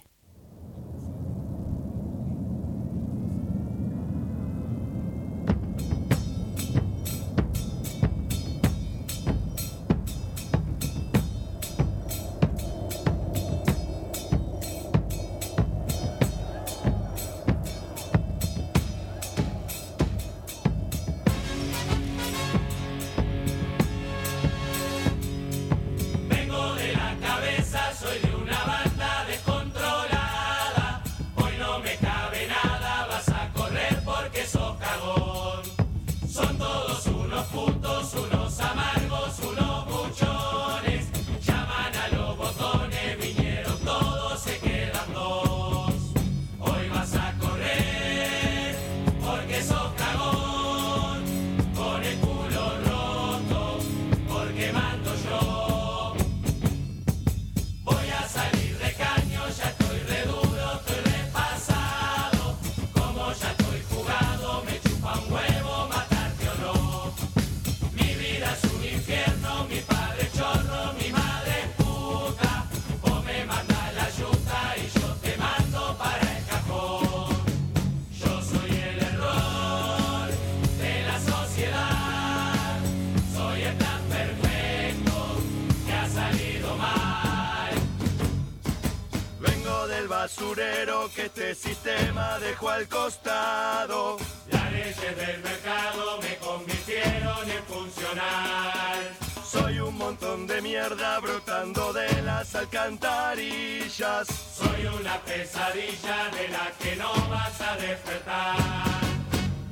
[91.13, 94.17] Que este sistema dejó al costado.
[94.49, 99.17] Las leyes del mercado me convirtieron en funcional.
[99.45, 104.27] Soy un montón de mierda brotando de las alcantarillas.
[104.27, 108.55] Soy una pesadilla de la que no vas a despertar.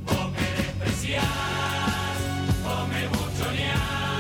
[0.04, 1.26] Vos me despreciás,
[2.64, 4.11] vos me buchoneás,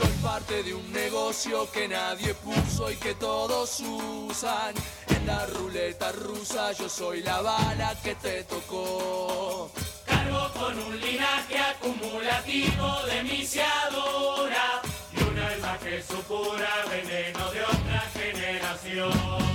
[0.00, 4.74] Soy parte de un negocio que nadie puso y que todos usan.
[5.14, 9.70] En la ruleta rusa yo soy la bala que te tocó.
[10.06, 14.80] Cargo con un linaje acumulativo de misiadura
[15.12, 19.49] y un alma que supura veneno de otra generación.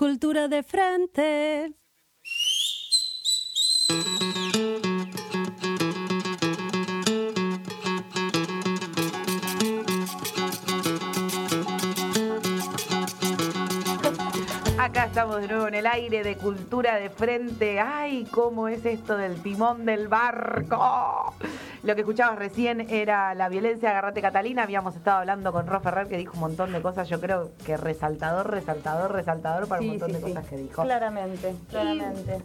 [0.00, 1.79] Cultura de frente.
[15.10, 17.80] Estamos de nuevo en el aire de cultura de frente.
[17.80, 21.34] ¡Ay, cómo es esto del timón del barco!
[21.82, 24.62] Lo que escuchabas recién era la violencia, agarrate Catalina.
[24.62, 27.08] Habíamos estado hablando con Ro Ferrer que dijo un montón de cosas.
[27.08, 30.28] Yo creo que resaltador, resaltador, resaltador para un Sí, montón sí, de sí.
[30.28, 30.82] cosas que dijo.
[30.82, 32.38] Claramente, claramente.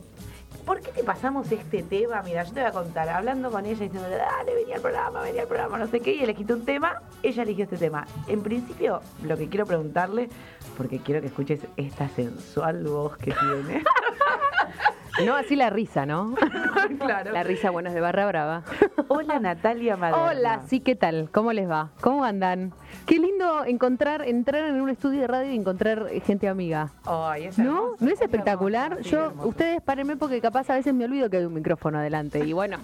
[0.65, 2.23] ¿Por qué te pasamos este tema?
[2.23, 5.43] Mira, yo te voy a contar, hablando con ella, diciendo, dale, venía al programa, venía
[5.43, 8.07] al programa, no sé qué, y elegiste un tema, ella eligió este tema.
[8.27, 10.27] En principio, lo que quiero preguntarle,
[10.75, 13.83] porque quiero que escuches esta sensual voz que tiene.
[15.23, 16.35] No, así la risa, ¿no?
[16.99, 17.31] claro.
[17.31, 18.63] La risa, bueno, es de Barra Brava.
[19.07, 20.25] Hola Natalia Maderna.
[20.31, 21.29] Hola, sí, ¿qué tal?
[21.31, 21.91] ¿Cómo les va?
[22.01, 22.73] ¿Cómo andan?
[23.05, 26.89] Qué lindo encontrar, entrar en un estudio de radio y encontrar gente amiga.
[27.05, 27.63] Ay, es ¿No?
[27.65, 28.97] hermoso, ¿No es hermoso, espectacular?
[29.03, 29.47] sí, Yo, hermoso.
[29.49, 32.77] ustedes párenme porque capaz a veces me olvido que hay un micrófono adelante y bueno,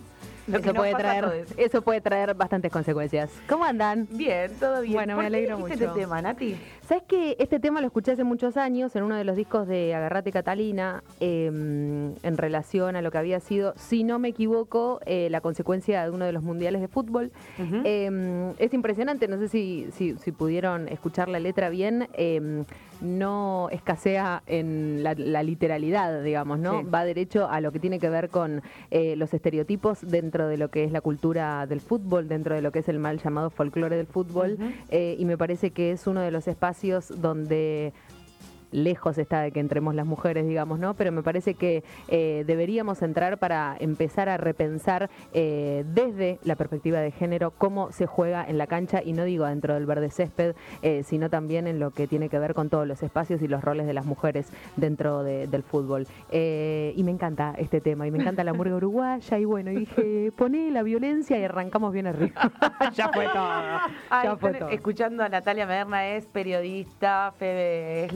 [0.48, 3.30] Lo que eso nos puede traer, eso puede traer bastantes consecuencias.
[3.50, 4.08] ¿Cómo andan?
[4.12, 4.94] Bien, todo bien.
[4.94, 5.92] Bueno, me ¿Por qué alegro elegiste mucho.
[5.92, 6.56] este tema, Nati?
[6.92, 9.96] ¿Sabes que Este tema lo escuché hace muchos años en uno de los discos de
[9.96, 15.30] Agarrate Catalina eh, en relación a lo que había sido, si no me equivoco, eh,
[15.30, 17.32] la consecuencia de uno de los mundiales de fútbol.
[17.86, 22.66] Eh, es impresionante, no sé si, si, si pudieron escuchar la letra bien, eh,
[23.00, 26.82] no escasea en la, la literalidad, digamos, ¿no?
[26.82, 26.88] Sí.
[26.94, 30.70] Va derecho a lo que tiene que ver con eh, los estereotipos dentro de lo
[30.70, 33.96] que es la cultura del fútbol, dentro de lo que es el mal llamado folclore
[33.96, 34.58] del fútbol,
[34.90, 37.94] eh, y me parece que es uno de los espacios donde
[38.72, 40.94] lejos está de que entremos las mujeres, digamos, ¿no?
[40.96, 47.00] Pero me parece que eh, deberíamos entrar para empezar a repensar eh, desde la perspectiva
[47.00, 50.56] de género cómo se juega en la cancha, y no digo dentro del verde césped,
[50.82, 53.64] eh, sino también en lo que tiene que ver con todos los espacios y los
[53.64, 56.08] roles de las mujeres dentro de- del fútbol.
[56.32, 60.32] Y me encanta este tema, y me encanta la murga uruguaya, y bueno, y dije,
[60.36, 62.52] poné la violencia y arrancamos bien arriba.
[62.94, 63.50] ya fue todo.
[64.10, 64.70] Ay, ya fue todo.
[64.70, 68.14] escuchando a Natalia Maderna, es periodista, Febe es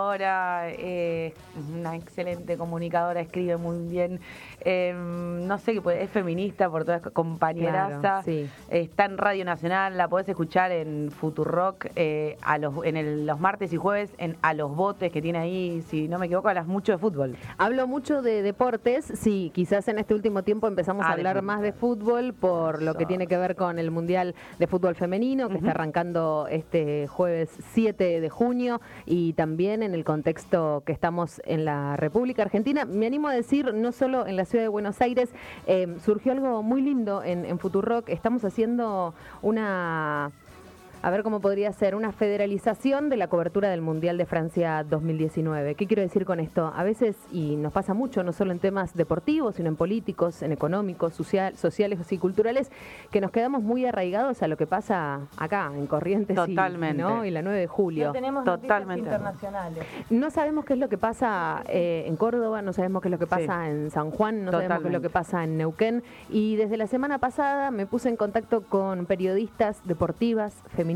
[0.00, 1.32] locutora, es
[1.74, 4.20] una excelente comunicadora, escribe muy bien,
[4.60, 8.48] eh, no sé qué puede, es feminista por todas compañeraza, Claro, sí.
[8.70, 13.40] está en Radio Nacional, la podés escuchar en Futurock eh, a los, en el- los
[13.40, 16.66] martes y jueves en A los Botes que tiene ahí, si no me equivoco, hablas
[16.66, 17.36] mucho de fútbol.
[17.58, 21.60] Hablo mucho de deportes, sí, quizás en este último tiempo empezamos Ah, a hablar más
[21.60, 25.56] de fútbol por lo que tiene que ver con el Mundial de Fútbol Femenino, que
[25.56, 31.64] está arrancando este jueves 7 de junio, y también en el contexto que estamos en
[31.64, 32.84] la República Argentina.
[32.84, 35.30] Me animo a decir, no solo en la ciudad de Buenos Aires,
[35.66, 40.32] eh, surgió algo muy lindo en, en Futurock, estamos haciendo una
[41.06, 45.76] a ver cómo podría ser una federalización de la cobertura del Mundial de Francia 2019.
[45.76, 46.72] ¿Qué quiero decir con esto?
[46.74, 50.50] A veces, y nos pasa mucho, no solo en temas deportivos, sino en políticos, en
[50.50, 52.72] económicos, social- sociales y culturales,
[53.12, 57.00] que nos quedamos muy arraigados a lo que pasa acá, en Corrientes y- Totalmente.
[57.00, 57.24] ¿no?
[57.24, 58.06] y la 9 de julio.
[58.08, 59.04] No tenemos Totalmente.
[59.04, 59.84] internacionales.
[60.10, 63.18] No sabemos qué es lo que pasa eh, en Córdoba, no sabemos qué es lo
[63.20, 66.02] que pasa en San Juan, no sabemos qué es lo que pasa en Neuquén.
[66.30, 70.95] Y desde la semana pasada me puse en contacto con periodistas deportivas, feministas,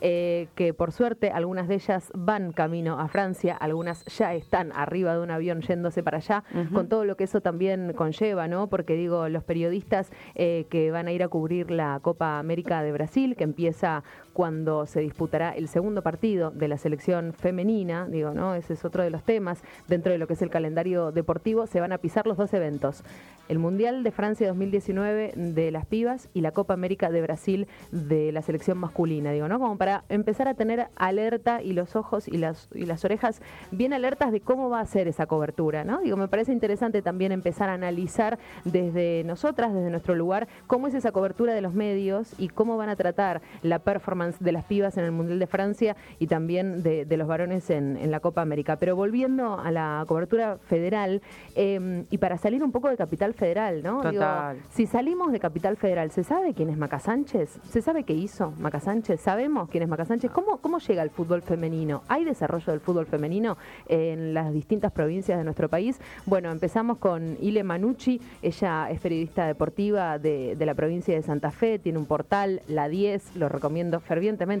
[0.00, 5.14] eh, que por suerte algunas de ellas van camino a Francia, algunas ya están arriba
[5.14, 8.68] de un avión yéndose para allá, con todo lo que eso también conlleva, ¿no?
[8.68, 12.92] Porque digo, los periodistas eh, que van a ir a cubrir la Copa América de
[12.92, 14.04] Brasil, que empieza
[14.36, 18.54] cuando se disputará el segundo partido de la selección femenina, digo, ¿no?
[18.54, 19.62] Ese es otro de los temas.
[19.88, 23.02] Dentro de lo que es el calendario deportivo, se van a pisar los dos eventos.
[23.48, 28.32] El Mundial de Francia 2019 de las pibas y la Copa América de Brasil de
[28.32, 29.30] la selección masculina.
[29.30, 29.58] digo, ¿no?
[29.58, 33.94] Como para empezar a tener alerta y los ojos y las, y las orejas bien
[33.94, 36.00] alertas de cómo va a ser esa cobertura, ¿no?
[36.00, 40.94] Digo, me parece interesante también empezar a analizar desde nosotras, desde nuestro lugar, cómo es
[40.94, 44.96] esa cobertura de los medios y cómo van a tratar la performance de las pibas
[44.96, 48.42] en el Mundial de Francia y también de, de los varones en, en la Copa
[48.42, 48.76] América.
[48.76, 51.22] Pero volviendo a la cobertura federal,
[51.54, 54.02] eh, y para salir un poco de Capital Federal, ¿no?
[54.02, 54.58] Digo, Total.
[54.70, 57.58] si salimos de Capital Federal, ¿se sabe quién es Maca Sánchez?
[57.68, 59.20] ¿Se sabe qué hizo Maca Sánchez?
[59.20, 60.30] ¿Sabemos quién es Maca Sánchez?
[60.30, 62.02] ¿Cómo, ¿Cómo llega el fútbol femenino?
[62.08, 63.56] ¿Hay desarrollo del fútbol femenino
[63.88, 66.00] en las distintas provincias de nuestro país?
[66.26, 71.50] Bueno, empezamos con Ile Manucci, ella es periodista deportiva de, de la provincia de Santa
[71.50, 74.15] Fe, tiene un portal, La 10, lo recomiendo fervientemente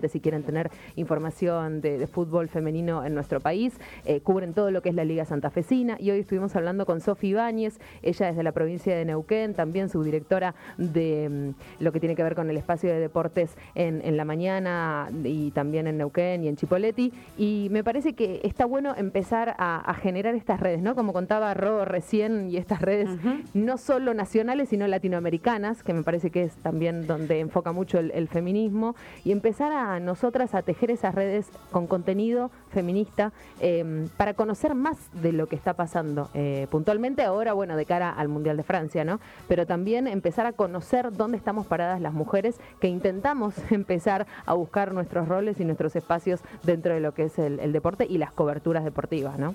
[0.08, 3.78] si quieren tener información de, de fútbol femenino en nuestro país.
[4.04, 7.28] Eh, cubren todo lo que es la Liga Santafesina y hoy estuvimos hablando con Sofi
[7.28, 12.14] Ibáñez, ella es de la provincia de Neuquén, también subdirectora de mm, lo que tiene
[12.14, 16.44] que ver con el espacio de deportes en, en la mañana y también en Neuquén
[16.44, 17.12] y en Chipoleti.
[17.38, 20.94] Y me parece que está bueno empezar a, a generar estas redes, ¿no?
[20.94, 23.08] Como contaba Ro recién, y estas redes
[23.54, 28.10] no solo nacionales, sino latinoamericanas, que me parece que es también donde enfoca mucho el,
[28.12, 28.94] el feminismo,
[29.24, 34.96] y empezar a nosotras a tejer esas redes con contenido feminista eh, para conocer más
[35.22, 39.04] de lo que está pasando eh, puntualmente ahora, bueno, de cara al Mundial de Francia,
[39.04, 39.20] ¿no?
[39.46, 44.92] Pero también empezar a conocer dónde estamos paradas las mujeres que intentamos empezar a buscar
[44.92, 48.32] nuestros roles y nuestros espacios dentro de lo que es el, el deporte y las
[48.32, 49.54] coberturas deportivas, ¿no?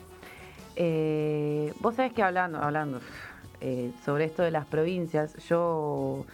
[0.78, 3.02] Eh, vos sabés que hablando, hablando
[3.60, 6.26] eh, sobre esto de las provincias, yo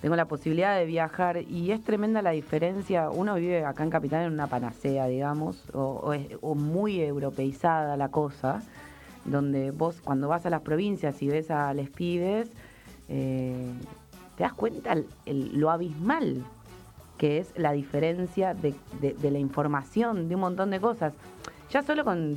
[0.00, 3.08] tengo la posibilidad de viajar y es tremenda la diferencia.
[3.10, 7.96] Uno vive acá en Capital en una panacea, digamos, o, o es- o muy europeizada
[7.96, 8.62] la cosa,
[9.24, 12.50] donde vos cuando vas a las provincias y ves a les pibes,
[13.08, 13.70] eh,
[14.36, 16.42] te das cuenta el- el- lo abismal
[17.16, 21.14] que es la diferencia de, de- de la información, de un montón de cosas.
[21.70, 22.36] Ya solo con,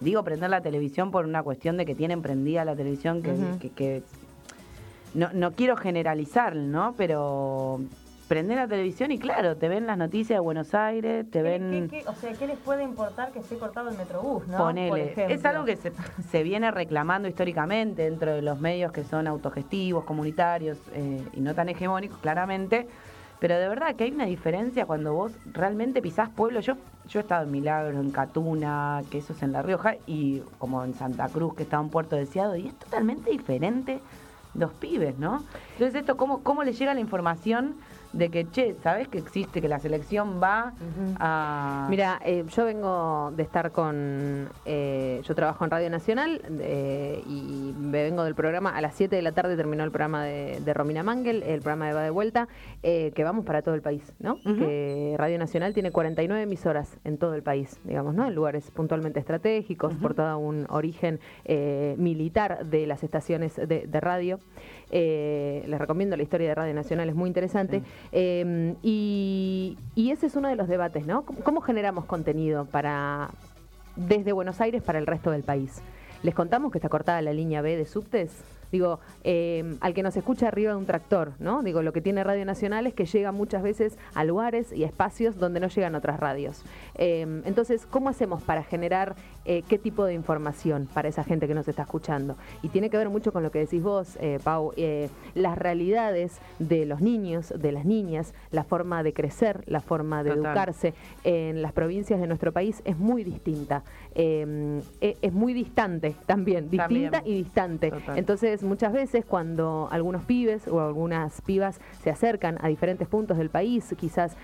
[0.00, 3.30] digo, prender la televisión por una cuestión de que tienen prendida la televisión, que,
[3.60, 4.02] que- que-
[5.14, 6.94] no, no quiero generalizar, ¿no?
[6.96, 7.80] Pero
[8.28, 11.90] prender la televisión y claro, te ven las noticias de Buenos Aires, te ven...
[12.06, 14.58] o sea, ¿qué les puede importar que esté cortado el metrobús, no?
[14.58, 15.14] Ponele.
[15.32, 15.92] Es algo que se,
[16.30, 21.54] se viene reclamando históricamente dentro de los medios que son autogestivos, comunitarios eh, y no
[21.54, 22.86] tan hegemónicos, claramente.
[23.40, 26.60] Pero de verdad que hay una diferencia cuando vos realmente pisás pueblo.
[26.60, 26.74] Yo,
[27.08, 30.84] yo he estado en Milagro, en Catuna, que eso es en La Rioja, y como
[30.84, 34.00] en Santa Cruz, que está en Puerto Deseado, y es totalmente diferente
[34.58, 35.42] los pibes, ¿no?
[35.72, 37.76] Entonces, esto, ¿cómo, cómo le llega la información
[38.12, 40.72] de que, che, ¿sabés que existe, que la selección va
[41.18, 41.86] a...
[41.90, 44.48] Mira, eh, yo vengo de estar con.
[44.64, 48.70] eh, yo trabajo en Radio Nacional eh, y me vengo del programa.
[48.76, 51.86] A las 7 de la tarde terminó el programa de, de Romina Mangel, el programa
[51.88, 52.48] de Va de Vuelta,
[52.82, 54.38] eh, que vamos para todo el país, ¿no?
[54.42, 58.26] Que Radio Nacional tiene 49 emisoras en todo el país, digamos, ¿no?
[58.26, 64.00] En lugares puntualmente estratégicos, por todo un origen eh, militar de las estaciones de, de
[64.00, 64.40] radio.
[64.90, 67.82] Eh, les recomiendo la historia de Radio Nacional, es muy interesante.
[68.12, 71.22] Eh, y, y ese es uno de los debates, ¿no?
[71.22, 73.30] ¿Cómo, cómo generamos contenido para
[73.96, 75.82] desde Buenos Aires para el resto del país?
[76.22, 78.42] ¿Les contamos que está cortada la línea B de subtes?
[78.70, 81.62] Digo, eh, al que nos escucha arriba de un tractor, ¿no?
[81.62, 84.86] Digo, lo que tiene Radio Nacional es que llega muchas veces a lugares y a
[84.86, 86.62] espacios donde no llegan otras radios.
[86.94, 89.16] Eh, entonces, ¿cómo hacemos para generar
[89.48, 92.36] eh, qué tipo de información para esa gente que nos está escuchando?
[92.62, 96.38] Y tiene que ver mucho con lo que decís vos, eh, Pau, eh, las realidades
[96.58, 100.44] de los niños, de las niñas, la forma de crecer, la forma de Total.
[100.44, 100.94] educarse
[101.24, 103.82] en las provincias de nuestro país es muy distinta.
[104.14, 107.22] Eh, e- es muy distante también, distinta También.
[107.38, 107.90] y distante.
[107.90, 108.18] Total.
[108.18, 113.48] Entonces, muchas veces cuando algunos pibes o algunas pibas se acercan a diferentes puntos del
[113.48, 114.36] país, quizás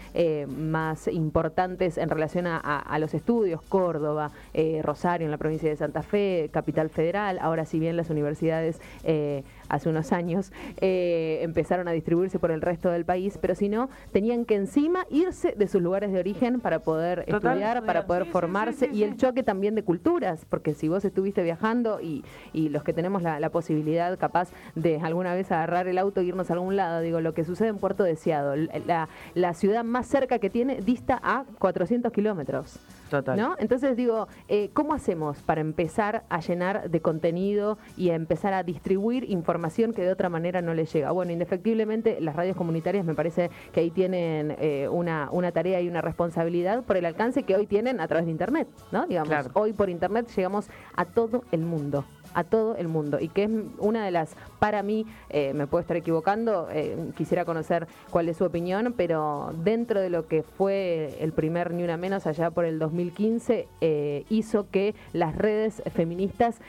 [0.49, 5.69] más importantes en relación a, a- a los estudios, Córdoba, eh, Rosario en la provincia
[5.69, 11.41] de Santa Fe, Capital Federal, ahora si bien las universidades eh, hace unos años eh,
[11.43, 15.55] empezaron a distribuirse por el resto del país, pero si no, tenían que encima irse
[15.57, 18.99] de sus lugares de origen para poder Total, estudiar, para poder Sí, formarse sí, sí,
[18.99, 22.93] y el choque también de culturas, porque si vos estuviste viajando y, y los que
[22.93, 26.77] tenemos la, la posibilidad capaz de alguna vez agarrar el auto e irnos a algún
[26.77, 28.55] lado, digo, lo que sucede en Puerto Deseado,
[28.87, 32.79] la, la ciudad más cerca que tiene dista a 400 kilómetros.
[33.11, 33.37] Total.
[33.37, 33.55] ¿no?
[33.59, 38.53] Entonces digo, eh, ¿cómo ¿cómo hacemos para empezar a llenar de contenido y a empezar
[38.53, 39.54] a distribuir información
[39.93, 41.11] que de otra manera no les llega?
[41.11, 45.89] Bueno, indefectiblemente las radios comunitarias me parece que ahí tienen eh, una, una tarea y
[45.89, 49.07] una responsabilidad por el alcance que hoy tienen a través de Internet, ¿no?
[49.07, 49.51] Digamos, Claro.
[49.55, 53.51] hoy por Internet llegamos a todo el mundo a todo el mundo y que es
[53.79, 58.37] una de las, para mí, eh, me puedo estar equivocando, eh, quisiera conocer cuál es
[58.37, 62.65] su opinión, pero dentro de lo que fue el primer Ni Una Menos allá por
[62.65, 66.61] el 2015, eh, hizo que las redes feministas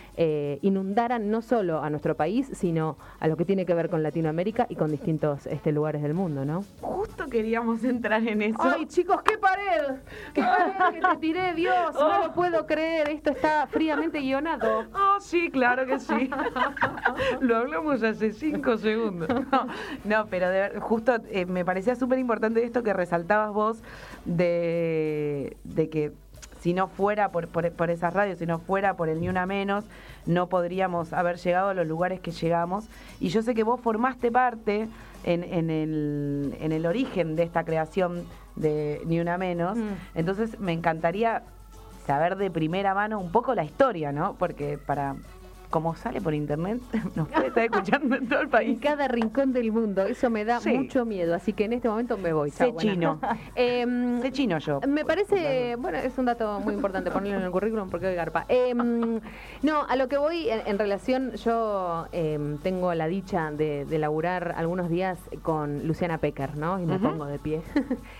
[0.62, 4.66] inundaran no solo a nuestro país, sino a lo que tiene que ver con Latinoamérica
[4.70, 6.64] y con distintos este, lugares del mundo, ¿no?
[6.82, 8.58] Justo queríamos entrar en eso.
[8.60, 9.96] ¡Ay, chicos, qué pared!
[10.34, 11.94] ¡Qué pared que te tiré, Dios!
[11.94, 14.86] No lo puedo creer, esto está fríamente guionado.
[14.94, 16.30] Oh, sí, claro que sí.
[17.40, 19.30] Lo hablamos hace cinco segundos.
[19.52, 19.68] No,
[20.04, 23.78] no, pero de justo eh, me parecía súper importante esto que resaltabas vos
[24.26, 26.12] de, de que
[26.60, 29.46] si no fuera por, por, por esas radios, si no fuera por el Ni Una
[29.46, 29.86] Menos,
[30.26, 32.88] no podríamos haber llegado a los lugares que llegamos.
[33.20, 34.88] Y yo sé que vos formaste parte
[35.24, 38.26] en, en, el, en el origen de esta creación
[38.56, 39.78] de Ni Una Menos.
[39.78, 39.90] Mm.
[40.16, 41.44] Entonces me encantaría
[42.06, 44.36] saber de primera mano un poco la historia, ¿no?
[44.38, 45.16] Porque para
[45.70, 46.82] como sale por internet,
[47.16, 48.80] nos puede estar escuchando en todo el En país.
[48.82, 50.72] cada rincón del mundo, eso me da Sí.
[50.78, 52.50] mucho miedo, así que en este momento me voy.
[52.52, 53.20] Sé Chau, chino.
[53.56, 54.80] Em, Sé chino yo.
[54.88, 58.46] Me parece, bueno, es un dato muy importante ponerlo en el currículum porque hoy garpa.
[58.50, 59.20] Em,
[59.64, 64.00] no, a lo que voy en, en relación, yo em, tengo la dicha de, de
[64.00, 66.80] laburar algunos días con Luciana Pecker, ¿no?
[66.80, 67.62] Y me pongo de pie.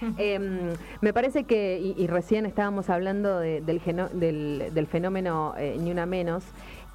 [1.02, 5.78] Me parece que, y, y recién estábamos hablando de- del, geno- del, del fenómeno eh,
[5.80, 6.44] Ni Una Menos,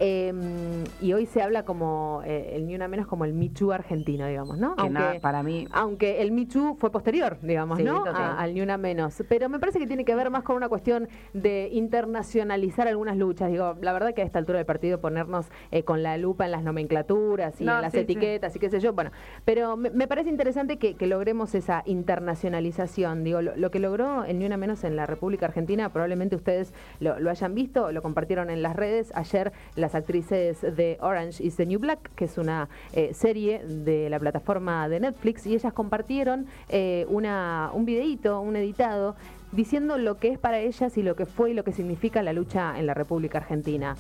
[0.01, 4.27] em, y hoy se habla como eh, el Ni Una Menos como el Too argentino,
[4.27, 4.75] digamos, ¿no?
[4.77, 8.05] Que nada, para mí, Aunque el Too fue posterior, digamos, Sí, ¿no?
[8.07, 9.23] A- al Ni Una Menos.
[9.29, 13.51] Pero me parece que tiene que ver más con una cuestión de internacionalizar algunas luchas.
[13.51, 16.53] Digo, la verdad que a esta altura del partido ponernos eh, con la lupa en
[16.53, 18.03] las nomenclaturas y No, en las sí, sí.
[18.05, 18.93] etiquetas y qué sé yo.
[18.95, 19.11] Bueno,
[19.45, 23.23] pero me, me parece interesante que, que logremos esa internacionalización.
[23.25, 26.73] Digo, lo, lo que logró el Ni Una Menos en la República Argentina, probablemente ustedes
[27.01, 29.13] lo, lo hayan visto, lo compartieron en las redes.
[29.15, 29.53] Ayer
[29.91, 34.21] las actrices de Orange is the New Black, que es una eh, serie de la
[34.21, 39.17] plataforma de Netflix, y ellas compartieron eh, una, un videíto, un editado,
[39.51, 42.33] diciendo lo que es para ellas y lo que fue y lo que significa la
[42.33, 43.97] lucha en la República Argentina.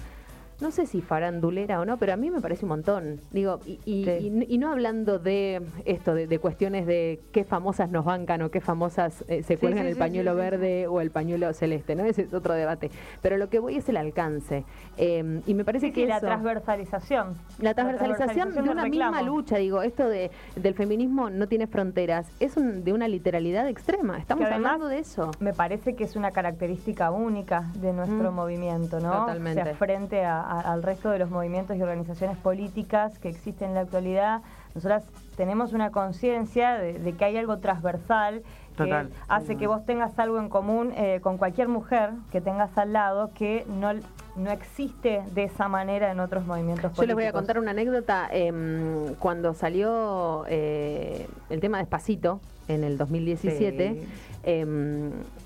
[0.60, 3.20] No sé si farandulera o no, pero a mí me parece un montón.
[3.30, 4.10] Digo, y, y- Sí.
[4.48, 8.50] y- y no hablando de esto, de, de cuestiones de qué famosas nos bancan o
[8.50, 12.04] qué famosas eh, se cuelgan sí, el pañuelo verde o el pañuelo celeste, ¿no?
[12.04, 12.90] Ese es otro debate.
[13.22, 14.64] Pero lo que voy es el alcance.
[14.98, 17.34] Eh, y me parece que la transversalización.
[17.58, 22.56] la transversalización de una misma lucha, digo, esto de, del feminismo no tiene fronteras, es
[22.56, 24.18] un- de una literalidad extrema.
[24.18, 25.30] Estamos además- hablando de eso.
[25.40, 28.34] Me parece que es una característica única de nuestro Mm.
[28.34, 29.10] movimiento, ¿no?
[29.12, 29.60] Totalmente.
[29.62, 33.68] O sea, frente a- a- al resto de los movimientos y organizaciones políticas que existen
[33.68, 34.42] en la actualidad,
[34.74, 35.04] nosotras
[35.36, 38.42] tenemos una conciencia de, de que hay algo transversal
[38.76, 39.10] que Total.
[39.28, 43.30] hace que vos tengas algo en común eh, con cualquier mujer que tengas al lado
[43.34, 43.90] que no,
[44.36, 47.02] no existe de esa manera en otros movimientos políticos.
[47.02, 48.28] Yo les voy a contar una anécdota.
[48.32, 54.08] em, cuando salió eh, el tema Despacito en el 2017, Sí.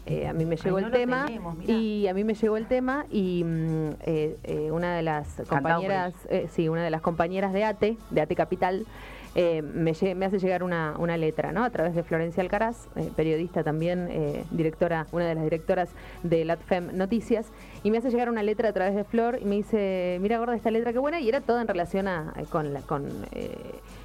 [0.07, 2.67] Eh, a mí me llegó no el tema tenemos, y a mí me llegó el
[2.67, 6.15] tema y mm, eh, eh, una de las compañeras,
[6.51, 8.87] sí, una de las compañeras de ATE, de ATE Capital.
[9.35, 11.65] me, hace llegar una, una letra, ¿no?
[11.65, 12.87] A través de Florencia Alcaraz,
[13.17, 14.09] periodista también,
[14.53, 15.89] directora, una de las directoras
[16.23, 17.47] de LatFem Noticias,
[17.83, 20.55] y me hace llegar una letra a través de Flor y me dice, mira gorda
[20.55, 23.09] esta letra qué buena, y era toda en relación a, con, la, con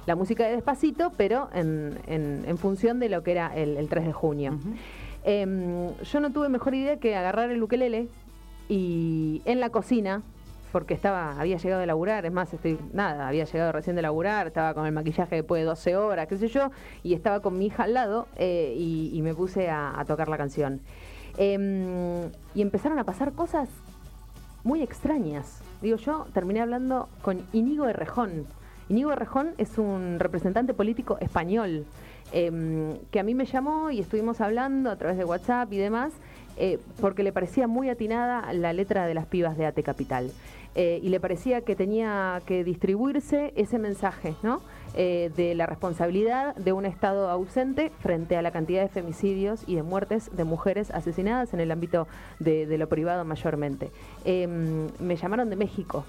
[0.06, 3.88] la música de Despacito, pero en, en- en función de lo que era el, el
[3.88, 4.58] 3 de junio.
[5.24, 8.08] Em, yo no tuve mejor idea que agarrar el ukelele
[8.68, 10.22] y en la cocina,
[10.72, 14.46] porque estaba, había llegado de laburar, es más, estoy, nada, había llegado recién de laburar,
[14.46, 16.70] estaba con el maquillaje después de 12 horas, qué sé yo,
[17.02, 20.38] y estaba con mi hija al lado eh, y, me puse a, a tocar la
[20.38, 20.80] canción.
[21.36, 23.68] Em, y empezaron a pasar cosas
[24.64, 25.62] muy extrañas.
[25.82, 28.46] Digo, yo terminé hablando con Inigo Errejón.
[28.88, 31.86] Inigo Errejón es un representante político español
[32.32, 36.12] em, que a mí me llamó y estuvimos hablando a través de WhatsApp y demás
[36.56, 40.30] eh, porque le parecía muy atinada la letra de las pibas de AT Capital.
[40.74, 44.60] Eh, y le parecía que tenía que distribuirse ese mensaje, ¿no?
[44.94, 49.76] Eh, de la responsabilidad de un Estado ausente frente a la cantidad de femicidios y
[49.76, 52.06] de muertes de mujeres asesinadas en el ámbito
[52.38, 53.90] de, lo privado mayormente.
[54.24, 56.04] Em, me llamaron de México,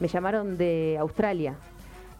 [0.00, 1.54] me llamaron de Australia.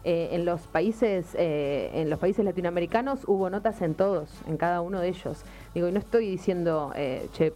[0.07, 4.81] Eh, en los países eh, en los países latinoamericanos hubo notas en todos, en cada
[4.81, 5.41] uno de ellos.
[5.73, 7.53] Digo, y no estoy diciendo, eh, che,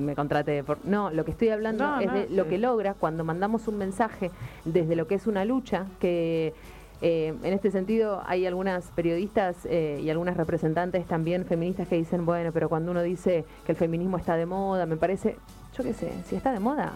[0.00, 0.84] me contrate por...
[0.84, 3.78] No, lo que estoy hablando No, es no, de lo que logra cuando mandamos un
[3.78, 4.32] mensaje
[4.64, 6.52] desde lo que es una lucha que...
[7.00, 12.68] en este sentido, hay algunas periodistas y algunas representantes también feministas que dicen, bueno, pero
[12.68, 15.36] cuando uno dice que el feminismo está de moda, me parece,
[15.76, 16.94] yo qué sé, si está de moda,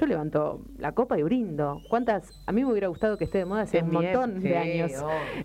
[0.00, 1.82] yo levanto la copa y brindo.
[1.90, 2.32] ¿Cuántas?
[2.46, 4.92] A mí me hubiera gustado que esté de moda hace Es un montón de años.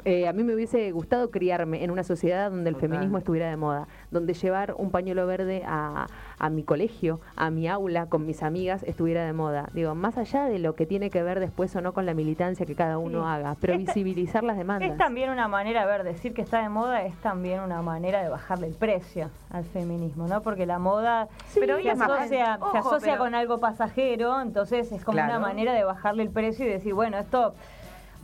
[0.05, 2.89] Eh, a mí me hubiese gustado criarme en una sociedad donde el Total.
[2.89, 6.07] feminismo estuviera de moda, donde llevar un pañuelo verde a,
[6.39, 9.69] a mi colegio, a mi aula, con mis amigas, estuviera de moda.
[9.73, 12.65] Digo, más allá de lo que tiene que ver después o no con la militancia
[12.65, 13.27] que cada uno Sí.
[13.27, 14.89] haga, pero Esta- visibilizar las demandas.
[14.89, 18.23] Es también una manera, a ver, decir que está de moda es también una manera
[18.23, 20.41] de bajarle el precio al feminismo, ¿no?
[20.41, 25.17] Porque la moda pero se, asocia, se asocia pero- con algo pasajero, entonces es como
[25.17, 25.31] Claro.
[25.37, 27.53] una manera de bajarle el precio y decir, bueno, esto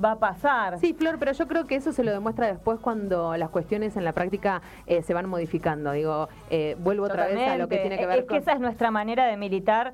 [0.04, 0.80] va a pasar.
[0.80, 4.04] Sí, Flor, pero yo creo que eso se lo demuestra después cuando las cuestiones en
[4.04, 5.92] la práctica eh, se van modificando.
[5.92, 8.38] Digo, eh, vuelvo otra vez a lo que tiene que Es ver que con...
[8.38, 9.94] esa es nuestra manera de militar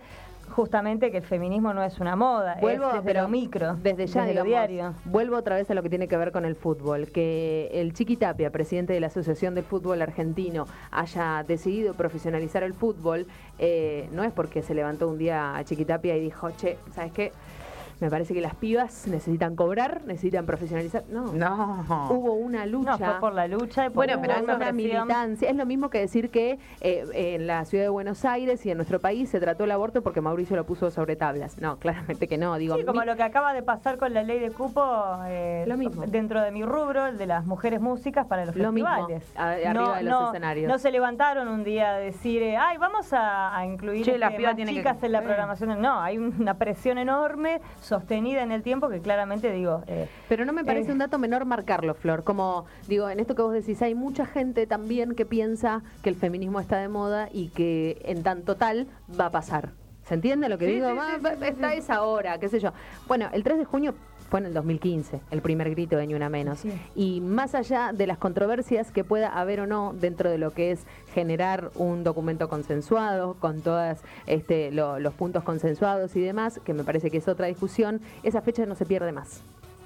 [0.50, 4.08] justamente que el feminismo no es una moda, Vuelvo, es desde pero lo micro, desde
[4.08, 4.94] ya, lo digamos, diario.
[5.06, 8.18] Vuelvo otra vez a lo que tiene que ver con el fútbol, que el Chiqui
[8.18, 13.28] Tapia, presidente de la Asociación del Fútbol Argentino, haya decidido profesionalizar el fútbol,
[13.60, 17.12] eh, no es porque se levantó un día a Chiqui Tapia y dijo, che, ¿sabes
[17.12, 17.32] qué?
[18.00, 21.04] Me parece que las pibas necesitan cobrar, necesitan profesionalizar.
[21.10, 21.34] No.
[21.34, 22.08] No.
[22.12, 22.92] Hubo una lucha.
[22.92, 24.76] No, fue por la lucha y por Bueno, pero una presión.
[24.76, 25.50] militancia.
[25.50, 28.78] Es lo mismo que decir que eh, en la ciudad de Buenos Aires y en
[28.78, 31.60] nuestro país se trató el aborto porque Mauricio lo puso sobre tablas.
[31.60, 32.56] No, claramente que no.
[32.58, 34.84] Digo, Sí, como mi- lo que acaba de pasar con la ley de cupo
[35.26, 36.04] eh, Lo mismo.
[36.06, 39.24] dentro de mi rubro, el de las mujeres músicas para los Lo mismo, festivales.
[39.36, 40.68] a- arriba de los escenarios.
[40.72, 44.30] No se levantaron un día a decir, eh, ay, vamos a, a incluir Che, las
[44.30, 45.82] este, pibas más tienen que- chicas en la programación.
[45.82, 49.84] No, hay una presión enorme, sostenida en el tiempo, que claramente digo...
[49.88, 50.94] eh, Pero no me parece Eh.
[50.94, 52.24] un dato menor marcarlo, Flor.
[52.24, 56.16] Como digo, en esto que vos decís, hay mucha gente también que piensa que el
[56.16, 58.88] feminismo está de moda y que en tanto tal
[59.20, 59.70] va a pasar.
[60.06, 60.88] ¿Se entiende lo que Sí, digo?
[60.90, 62.72] sí, está esa hora, qué sé yo.
[63.08, 63.94] Bueno, el 3 de junio
[64.30, 66.60] fue en el 2015, el primer grito de Ni Una Menos.
[66.60, 66.72] Sí.
[66.96, 70.72] Y más allá de las controversias que pueda haber o no dentro de lo que
[70.72, 76.74] es generar un documento consensuado, con todos este, lo- los puntos consensuados y demás, que
[76.74, 79.42] me parece que es otra discusión, esa fecha no se pierde más.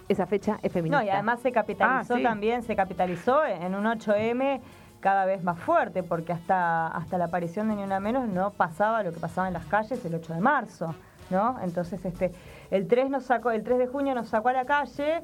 [0.10, 1.00] Esa fecha es feminista.
[1.00, 2.24] No, y además se capitalizó Ah, sí.
[2.24, 4.60] también, se capitalizó en un 8M
[5.00, 9.04] cada vez más fuerte, porque hasta, hasta la aparición de Ni Una Menos no pasaba
[9.04, 10.94] lo que pasaba en las calles el 8 de marzo,
[11.32, 11.58] ¿no?
[11.64, 12.32] Entonces, este,
[12.70, 15.22] el 3 nos sacó, el 3 de junio nos sacó a la calle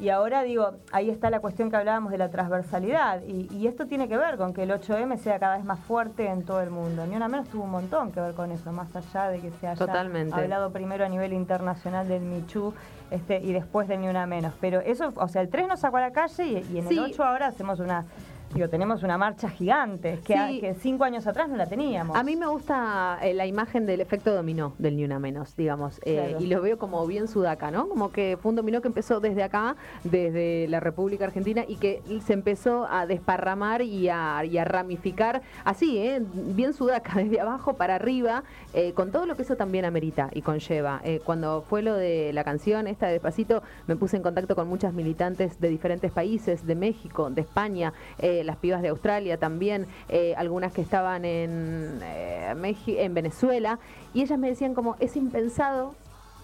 [0.00, 3.20] y ahora digo, ahí está la cuestión que hablábamos de la transversalidad.
[3.22, 6.26] Y, y esto tiene que ver con que el 8M sea cada vez más fuerte
[6.26, 7.06] en todo el mundo.
[7.06, 9.68] Ni una menos tuvo un montón que ver con eso, más allá de que se
[9.68, 10.34] haya Totalmente.
[10.34, 12.72] hablado primero a nivel internacional del Michu
[13.10, 14.54] este, y después de Ni Una Menos.
[14.58, 16.94] Pero eso, o sea, el 3 nos sacó a la calle y, y en Sí.
[16.96, 18.06] el 8 ahora hacemos una.
[18.54, 20.34] Digo, tenemos una marcha gigante, que, Sí.
[20.34, 22.16] a- que cinco años atrás no la teníamos.
[22.16, 26.00] A mí me gusta eh, la imagen del efecto dominó del Ni Una Menos, digamos,
[26.04, 26.44] eh, Claro.
[26.44, 27.88] y lo veo como bien sudaca, ¿no?
[27.88, 32.02] Como que fue un dominó que empezó desde acá, desde la República Argentina, y que
[32.26, 36.20] se empezó a desparramar y a, y a ramificar así, ¿eh?
[36.20, 38.42] Bien sudaca, desde abajo para arriba,
[38.74, 41.00] eh, con todo lo que eso también amerita y conlleva.
[41.24, 44.92] Cuando fue lo de la canción esta de Despacito, me puse en contacto con muchas
[44.92, 50.34] militantes de diferentes países, de México, de España, eh, las pibas de Australia también, eh,
[50.36, 53.78] algunas que estaban en, eh, en Venezuela,
[54.14, 55.94] y ellas me decían como, es impensado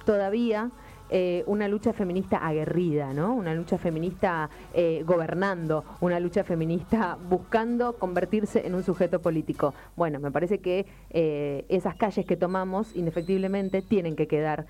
[0.04, 0.70] todavía
[1.10, 3.34] eh, una lucha feminista aguerrida, ¿no?
[3.34, 9.72] Una lucha feminista eh, gobernando, una lucha feminista buscando convertirse en un sujeto político.
[9.94, 14.66] Bueno, me parece que eh, esas calles que tomamos, indefectiblemente, tienen que quedar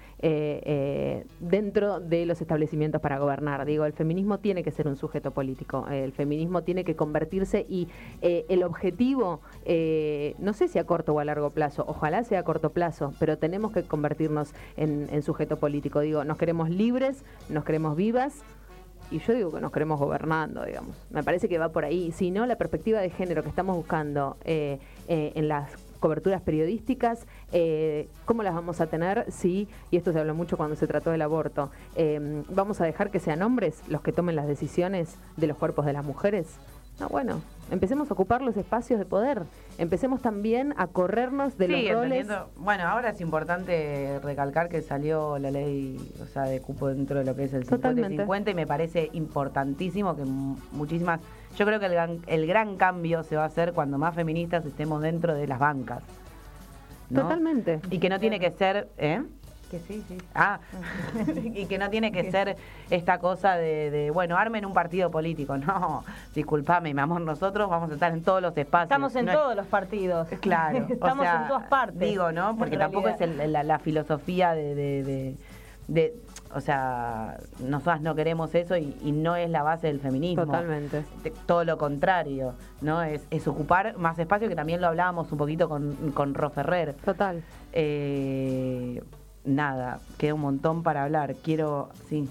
[1.40, 3.64] dentro de los establecimientos para gobernar.
[3.64, 7.88] Digo, el feminismo tiene que ser un sujeto político, el feminismo tiene que convertirse y
[8.20, 9.40] el objetivo,
[10.38, 13.38] no sé si a corto o a largo plazo, ojalá sea a corto plazo, pero
[13.38, 16.00] tenemos que convertirnos en, en sujeto político.
[16.00, 18.42] Digo, nos queremos libres, nos queremos vivas.
[19.10, 20.96] Y yo digo que nos queremos gobernando, digamos.
[21.10, 22.10] Me parece que va por ahí.
[22.12, 25.70] Si no, la perspectiva de género que estamos buscando eh, eh, en las
[26.00, 30.76] coberturas periodísticas, eh, ¿cómo las vamos a tener si, y esto se habló mucho cuando
[30.76, 31.70] se trató del aborto,
[32.50, 35.94] vamos a dejar que sean hombres los que tomen las decisiones de los cuerpos de
[35.94, 36.58] las mujeres?
[36.98, 39.42] No, bueno, empecemos a ocupar los espacios de poder.
[39.76, 42.26] Empecemos también a corrernos de sí, los roles.
[42.56, 47.26] Bueno, ahora es importante recalcar que salió la ley, o sea, de cupo dentro de
[47.26, 48.22] lo que es el 50 y Totalmente.
[48.22, 51.20] 50 y me parece importantísimo que mu- muchísimas.
[51.56, 54.64] Yo creo que el gran, el gran cambio se va a hacer cuando más feministas
[54.64, 56.02] estemos dentro de las bancas.
[57.10, 57.22] ¿no?
[57.22, 57.80] Totalmente.
[57.90, 59.22] Y que no tiene que ser, ¿eh?
[59.70, 60.16] Que sí, sí.
[60.34, 60.60] Ah,
[61.54, 62.56] y que no tiene que ser
[62.88, 65.56] esta cosa de, de, bueno, armen un partido político.
[65.58, 66.04] No,
[66.34, 68.84] discúlpame, mi amor, nosotros vamos a estar en todos los espacios.
[68.84, 70.28] Estamos en No es- todos los partidos.
[70.40, 71.98] Claro, o Estamos sea, en todas partes.
[71.98, 72.56] Digo, ¿no?
[72.56, 75.36] Porque tampoco es el- la, la filosofía de, de- de-
[75.88, 76.14] de-
[76.54, 80.46] o sea, nosotras no queremos eso y, y no es la base del feminismo.
[80.46, 81.04] Totalmente.
[81.24, 83.02] De- todo lo contrario, ¿no?
[83.02, 86.94] Es, es ocupar más espacio, que también lo hablábamos un poquito con, con Ro Ferrer.
[87.04, 87.42] Total.
[87.72, 89.02] Eh,
[89.46, 91.34] nada, queda un montón para hablar.
[91.42, 92.28] Quiero, sí.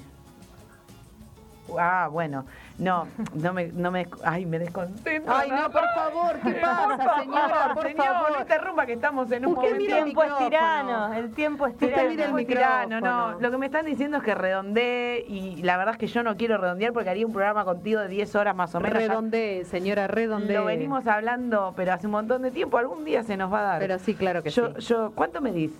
[1.79, 2.45] Ah, bueno,
[2.77, 5.33] no, no me, no me, ay, me desconcentro.
[5.35, 7.71] Ay, no, por favor, ¿qué pasa, señora?
[7.73, 8.31] Por señor, favor.
[8.33, 9.75] no interrumpa que estamos en un Usted momento.
[9.75, 12.09] El mira el tiempo es tirano, el tiempo es Usted tirano.
[12.09, 13.39] mira el tirano, no.
[13.39, 16.37] Lo que me están diciendo es que redondeé y la verdad es que yo no
[16.37, 18.99] quiero redondear porque haría un programa contigo de 10 horas más o menos.
[18.99, 20.55] Redondee, señora, redondee.
[20.57, 22.77] Lo venimos hablando, pero hace un montón de tiempo.
[22.77, 23.79] Algún día se nos va a dar.
[23.79, 24.81] Pero sí, claro que yo, sí.
[24.85, 25.71] yo, ¿Cuánto me dis?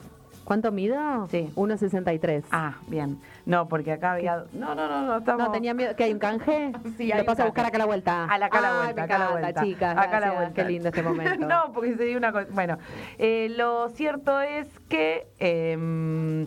[0.46, 1.28] ¿Cuánto mido?
[1.30, 1.52] Sí.
[1.56, 2.43] 1,63.
[2.52, 3.20] Ah, bien.
[3.46, 4.46] No, porque acá había.
[4.54, 5.18] No, no, no, no.
[5.18, 5.48] Estamos...
[5.48, 5.96] No, tenía miedo.
[5.96, 6.72] ¿Que hay un canje?
[6.98, 8.26] Sí, Lo hay un pasa a buscar acá a la vuelta.
[8.26, 9.64] A la acá a la Ay, vuelta, acá a la vuelta.
[9.64, 9.91] chicas.
[9.98, 10.36] Acá a la gracias.
[10.36, 10.54] vuelta.
[10.64, 11.48] Qué lindo este momento.
[11.48, 12.48] no, porque se dio una cosa.
[12.52, 12.78] Bueno,
[13.18, 16.46] eh, lo cierto es que em,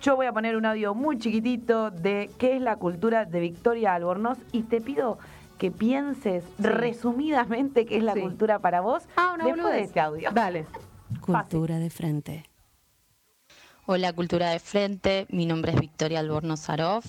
[0.00, 3.94] yo voy a poner un audio muy chiquitito de qué es la cultura de Victoria
[3.94, 5.18] Albornoz y te pido
[5.58, 8.20] que pienses resumidamente qué es la Sí.
[8.22, 9.86] cultura para vos Ah, una después de boludez.
[9.86, 10.30] este audio.
[10.32, 10.66] Dale.
[11.20, 12.44] Cultura de frente.
[13.86, 17.04] Hola Cultura de Frente, mi nombre es Victoria Albornoz Sarov,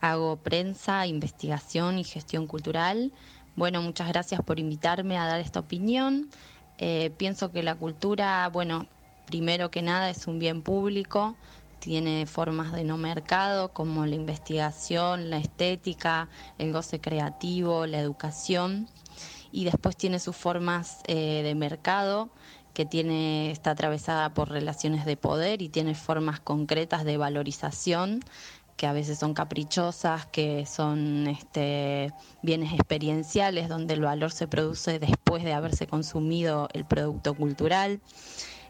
[0.00, 3.12] hago prensa, investigación y gestión cultural.
[3.56, 6.30] Bueno, muchas gracias por invitarme a dar esta opinión.
[6.78, 8.86] Eh, pienso que la cultura, bueno,
[9.26, 11.36] primero que nada es un bien público,
[11.78, 18.88] tiene formas de no mercado como la investigación, la estética, el goce creativo, la educación
[19.52, 22.30] y después tiene sus formas eh, de mercado
[22.74, 28.20] que tiene está atravesada por relaciones de poder y tiene formas concretas de valorización
[28.76, 32.12] que a veces son caprichosas, que son este,
[32.42, 38.00] bienes experienciales, donde el valor se produce después de haberse consumido el producto cultural.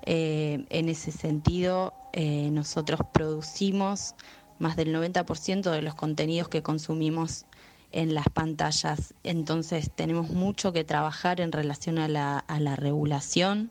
[0.04, 4.14] Eh, en ese sentido, eh, nosotros producimos
[4.58, 7.46] más del 90% de los contenidos que consumimos
[7.94, 9.14] en las pantallas.
[9.22, 13.70] Entonces tenemos mucho que trabajar en relación a la, a la regulación.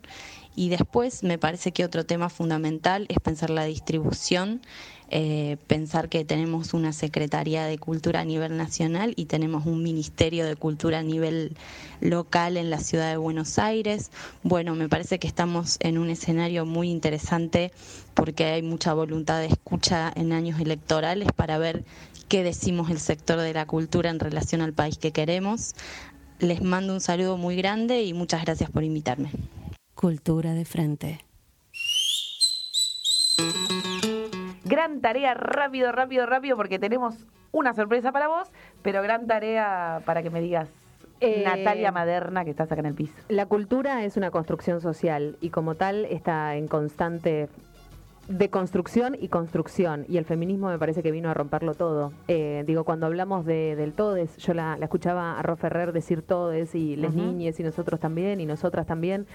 [0.55, 4.61] Y después me parece que otro tema fundamental es pensar la distribución,
[5.15, 10.43] eh, pensar que tenemos una Secretaría de Cultura a nivel nacional y tenemos un Ministerio
[10.43, 11.55] de Cultura a nivel
[12.01, 14.09] local en la ciudad de Buenos Aires.
[14.41, 17.71] Bueno, me parece que estamos en un escenario muy interesante
[18.15, 21.83] porque hay mucha voluntad de escucha en años electorales para ver
[22.27, 25.75] qué decimos el sector de la cultura en relación al país que queremos.
[26.39, 29.29] Les mando un saludo muy grande y muchas gracias por invitarme.
[29.93, 31.19] Cultura de frente.
[34.73, 38.51] Gran tarea, rápido, rápido, rápido, porque tenemos una sorpresa para vos,
[38.81, 40.67] pero gran tarea para que me digas,
[41.19, 43.13] Eh, Natalia Maderna, que estás acá en el piso.
[43.29, 47.49] La cultura es una construcción social y como tal está en constante
[48.27, 52.11] deconstrucción y construcción y el feminismo me parece que vino a romperlo todo.
[52.27, 56.23] Eh, digo, cuando hablamos de, del todes, yo la, la escuchaba a Ro Ferrer decir
[56.23, 57.19] todes y les Ujú.
[57.21, 59.27] niñes y nosotros también y nosotras también.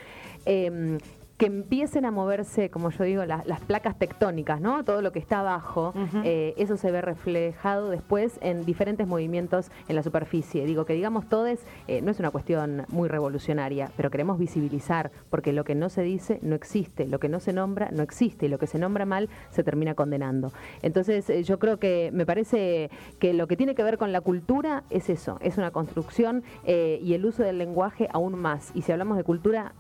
[0.47, 0.99] Eh,
[1.39, 4.85] que empiecen a moverse, como yo digo, las, las placas tectónicas, ¿no?
[4.85, 9.95] Todo lo que está abajo, eh, eso se ve reflejado después en diferentes movimientos en
[9.95, 10.67] la superficie.
[10.67, 15.53] Digo, que digamos todes eh, no es una cuestión muy revolucionaria, pero queremos visibilizar, porque
[15.53, 18.49] lo que no se dice no existe, lo que no se nombra no existe, y
[18.49, 20.53] lo que se nombra mal se termina condenando.
[20.83, 24.21] Entonces, eh, yo creo que me parece que lo que tiene que ver con la
[24.21, 28.73] cultura es eso, es una construcción eh, y el uso del lenguaje aún más.
[28.75, 29.73] Y si hablamos de cultura,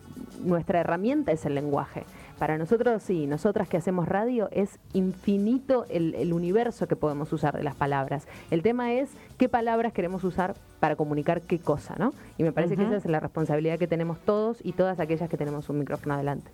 [0.44, 2.04] nuestra herramienta es el lenguaje.
[2.38, 7.56] Para nosotros y nosotras que hacemos radio es infinito el, el universo que podemos usar
[7.56, 8.28] de las palabras.
[8.50, 12.12] El tema es qué palabras queremos usar para comunicar qué cosa, ¿no?
[12.36, 15.36] Y me parece que esa es la responsabilidad que tenemos todos y todas aquellas que
[15.36, 16.50] tenemos un micrófono adelante.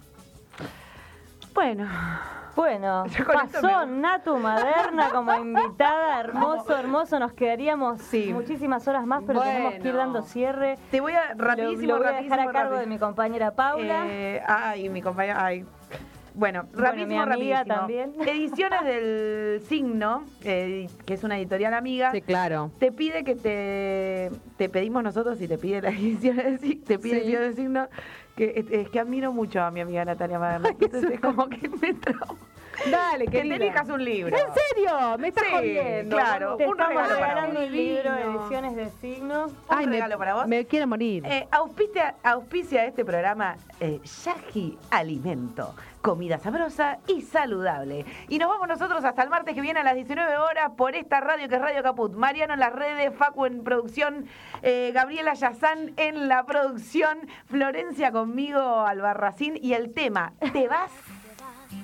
[1.55, 1.87] Bueno,
[2.57, 7.19] Bueno, pasó me- Natu Maderna como invitada, hermoso, hermoso.
[7.19, 8.33] Nos quedaríamos Sí.
[8.33, 9.99] muchísimas horas más, pero tenemos que ir Bueno.
[9.99, 10.79] dando cierre.
[10.91, 13.51] te voy a Lo- rapidísimo, lo, voy a rapidísimo, dejar a cargo de mi compañera
[13.53, 14.05] Paula.
[14.09, 15.65] Eh, ay, mi compañera, ay.
[16.37, 17.77] Bueno, Bueno, rapidísimo, mi amiga rapidísimo.
[17.77, 18.15] también.
[18.29, 22.73] Ediciones del Signo, eh, que es una editorial amiga, Sí, claro.
[22.81, 26.99] te pide que te, te pedimos nosotros y te pide la edición del Sig- te
[26.99, 27.23] pide Sí.
[27.23, 27.89] edición del signo,
[28.37, 30.71] que es, es que admiro mucho a mi amiga Natalia Maderna.
[30.71, 32.37] Entonces es como que me trajo.
[32.91, 34.37] Dale, que te elijas un libro.
[34.37, 35.19] ¿En serio?
[35.19, 36.17] Me estás Sí, jodiendo.
[36.17, 36.57] claro.
[36.57, 37.69] Te Un estamos regalo para regalando vos.
[37.69, 39.51] un libro, ediciones de signos.
[39.53, 40.47] Un Ay, me, regalo para vos.
[40.47, 41.25] me quiero morir.
[41.27, 45.75] Eh, auspicia, auspicia este programa eh, Yaji Alimento.
[46.03, 48.05] Comida sabrosa y saludable.
[48.29, 51.21] Y nos vamos nosotros hasta el martes que viene a las 19 horas por esta
[51.21, 52.13] radio que es Radio Caput.
[52.15, 54.27] Mariano en las redes, Facu en producción,
[54.63, 57.17] eh, Gabriela Yazán en la producción,
[57.49, 60.91] Florencia conmigo, Albarracín y el tema, ¿te vas?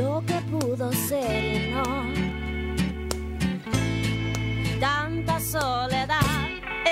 [0.00, 1.84] Lo que pudo ser no.
[4.80, 6.48] Tanta soledad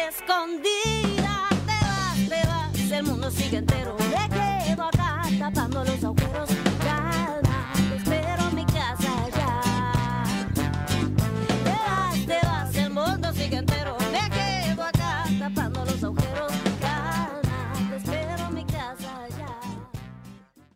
[0.08, 1.48] escondida.
[1.66, 3.96] Te vas, te vas, el mundo sigue entero.
[4.10, 6.57] Me quedo acá tapando los agujeros.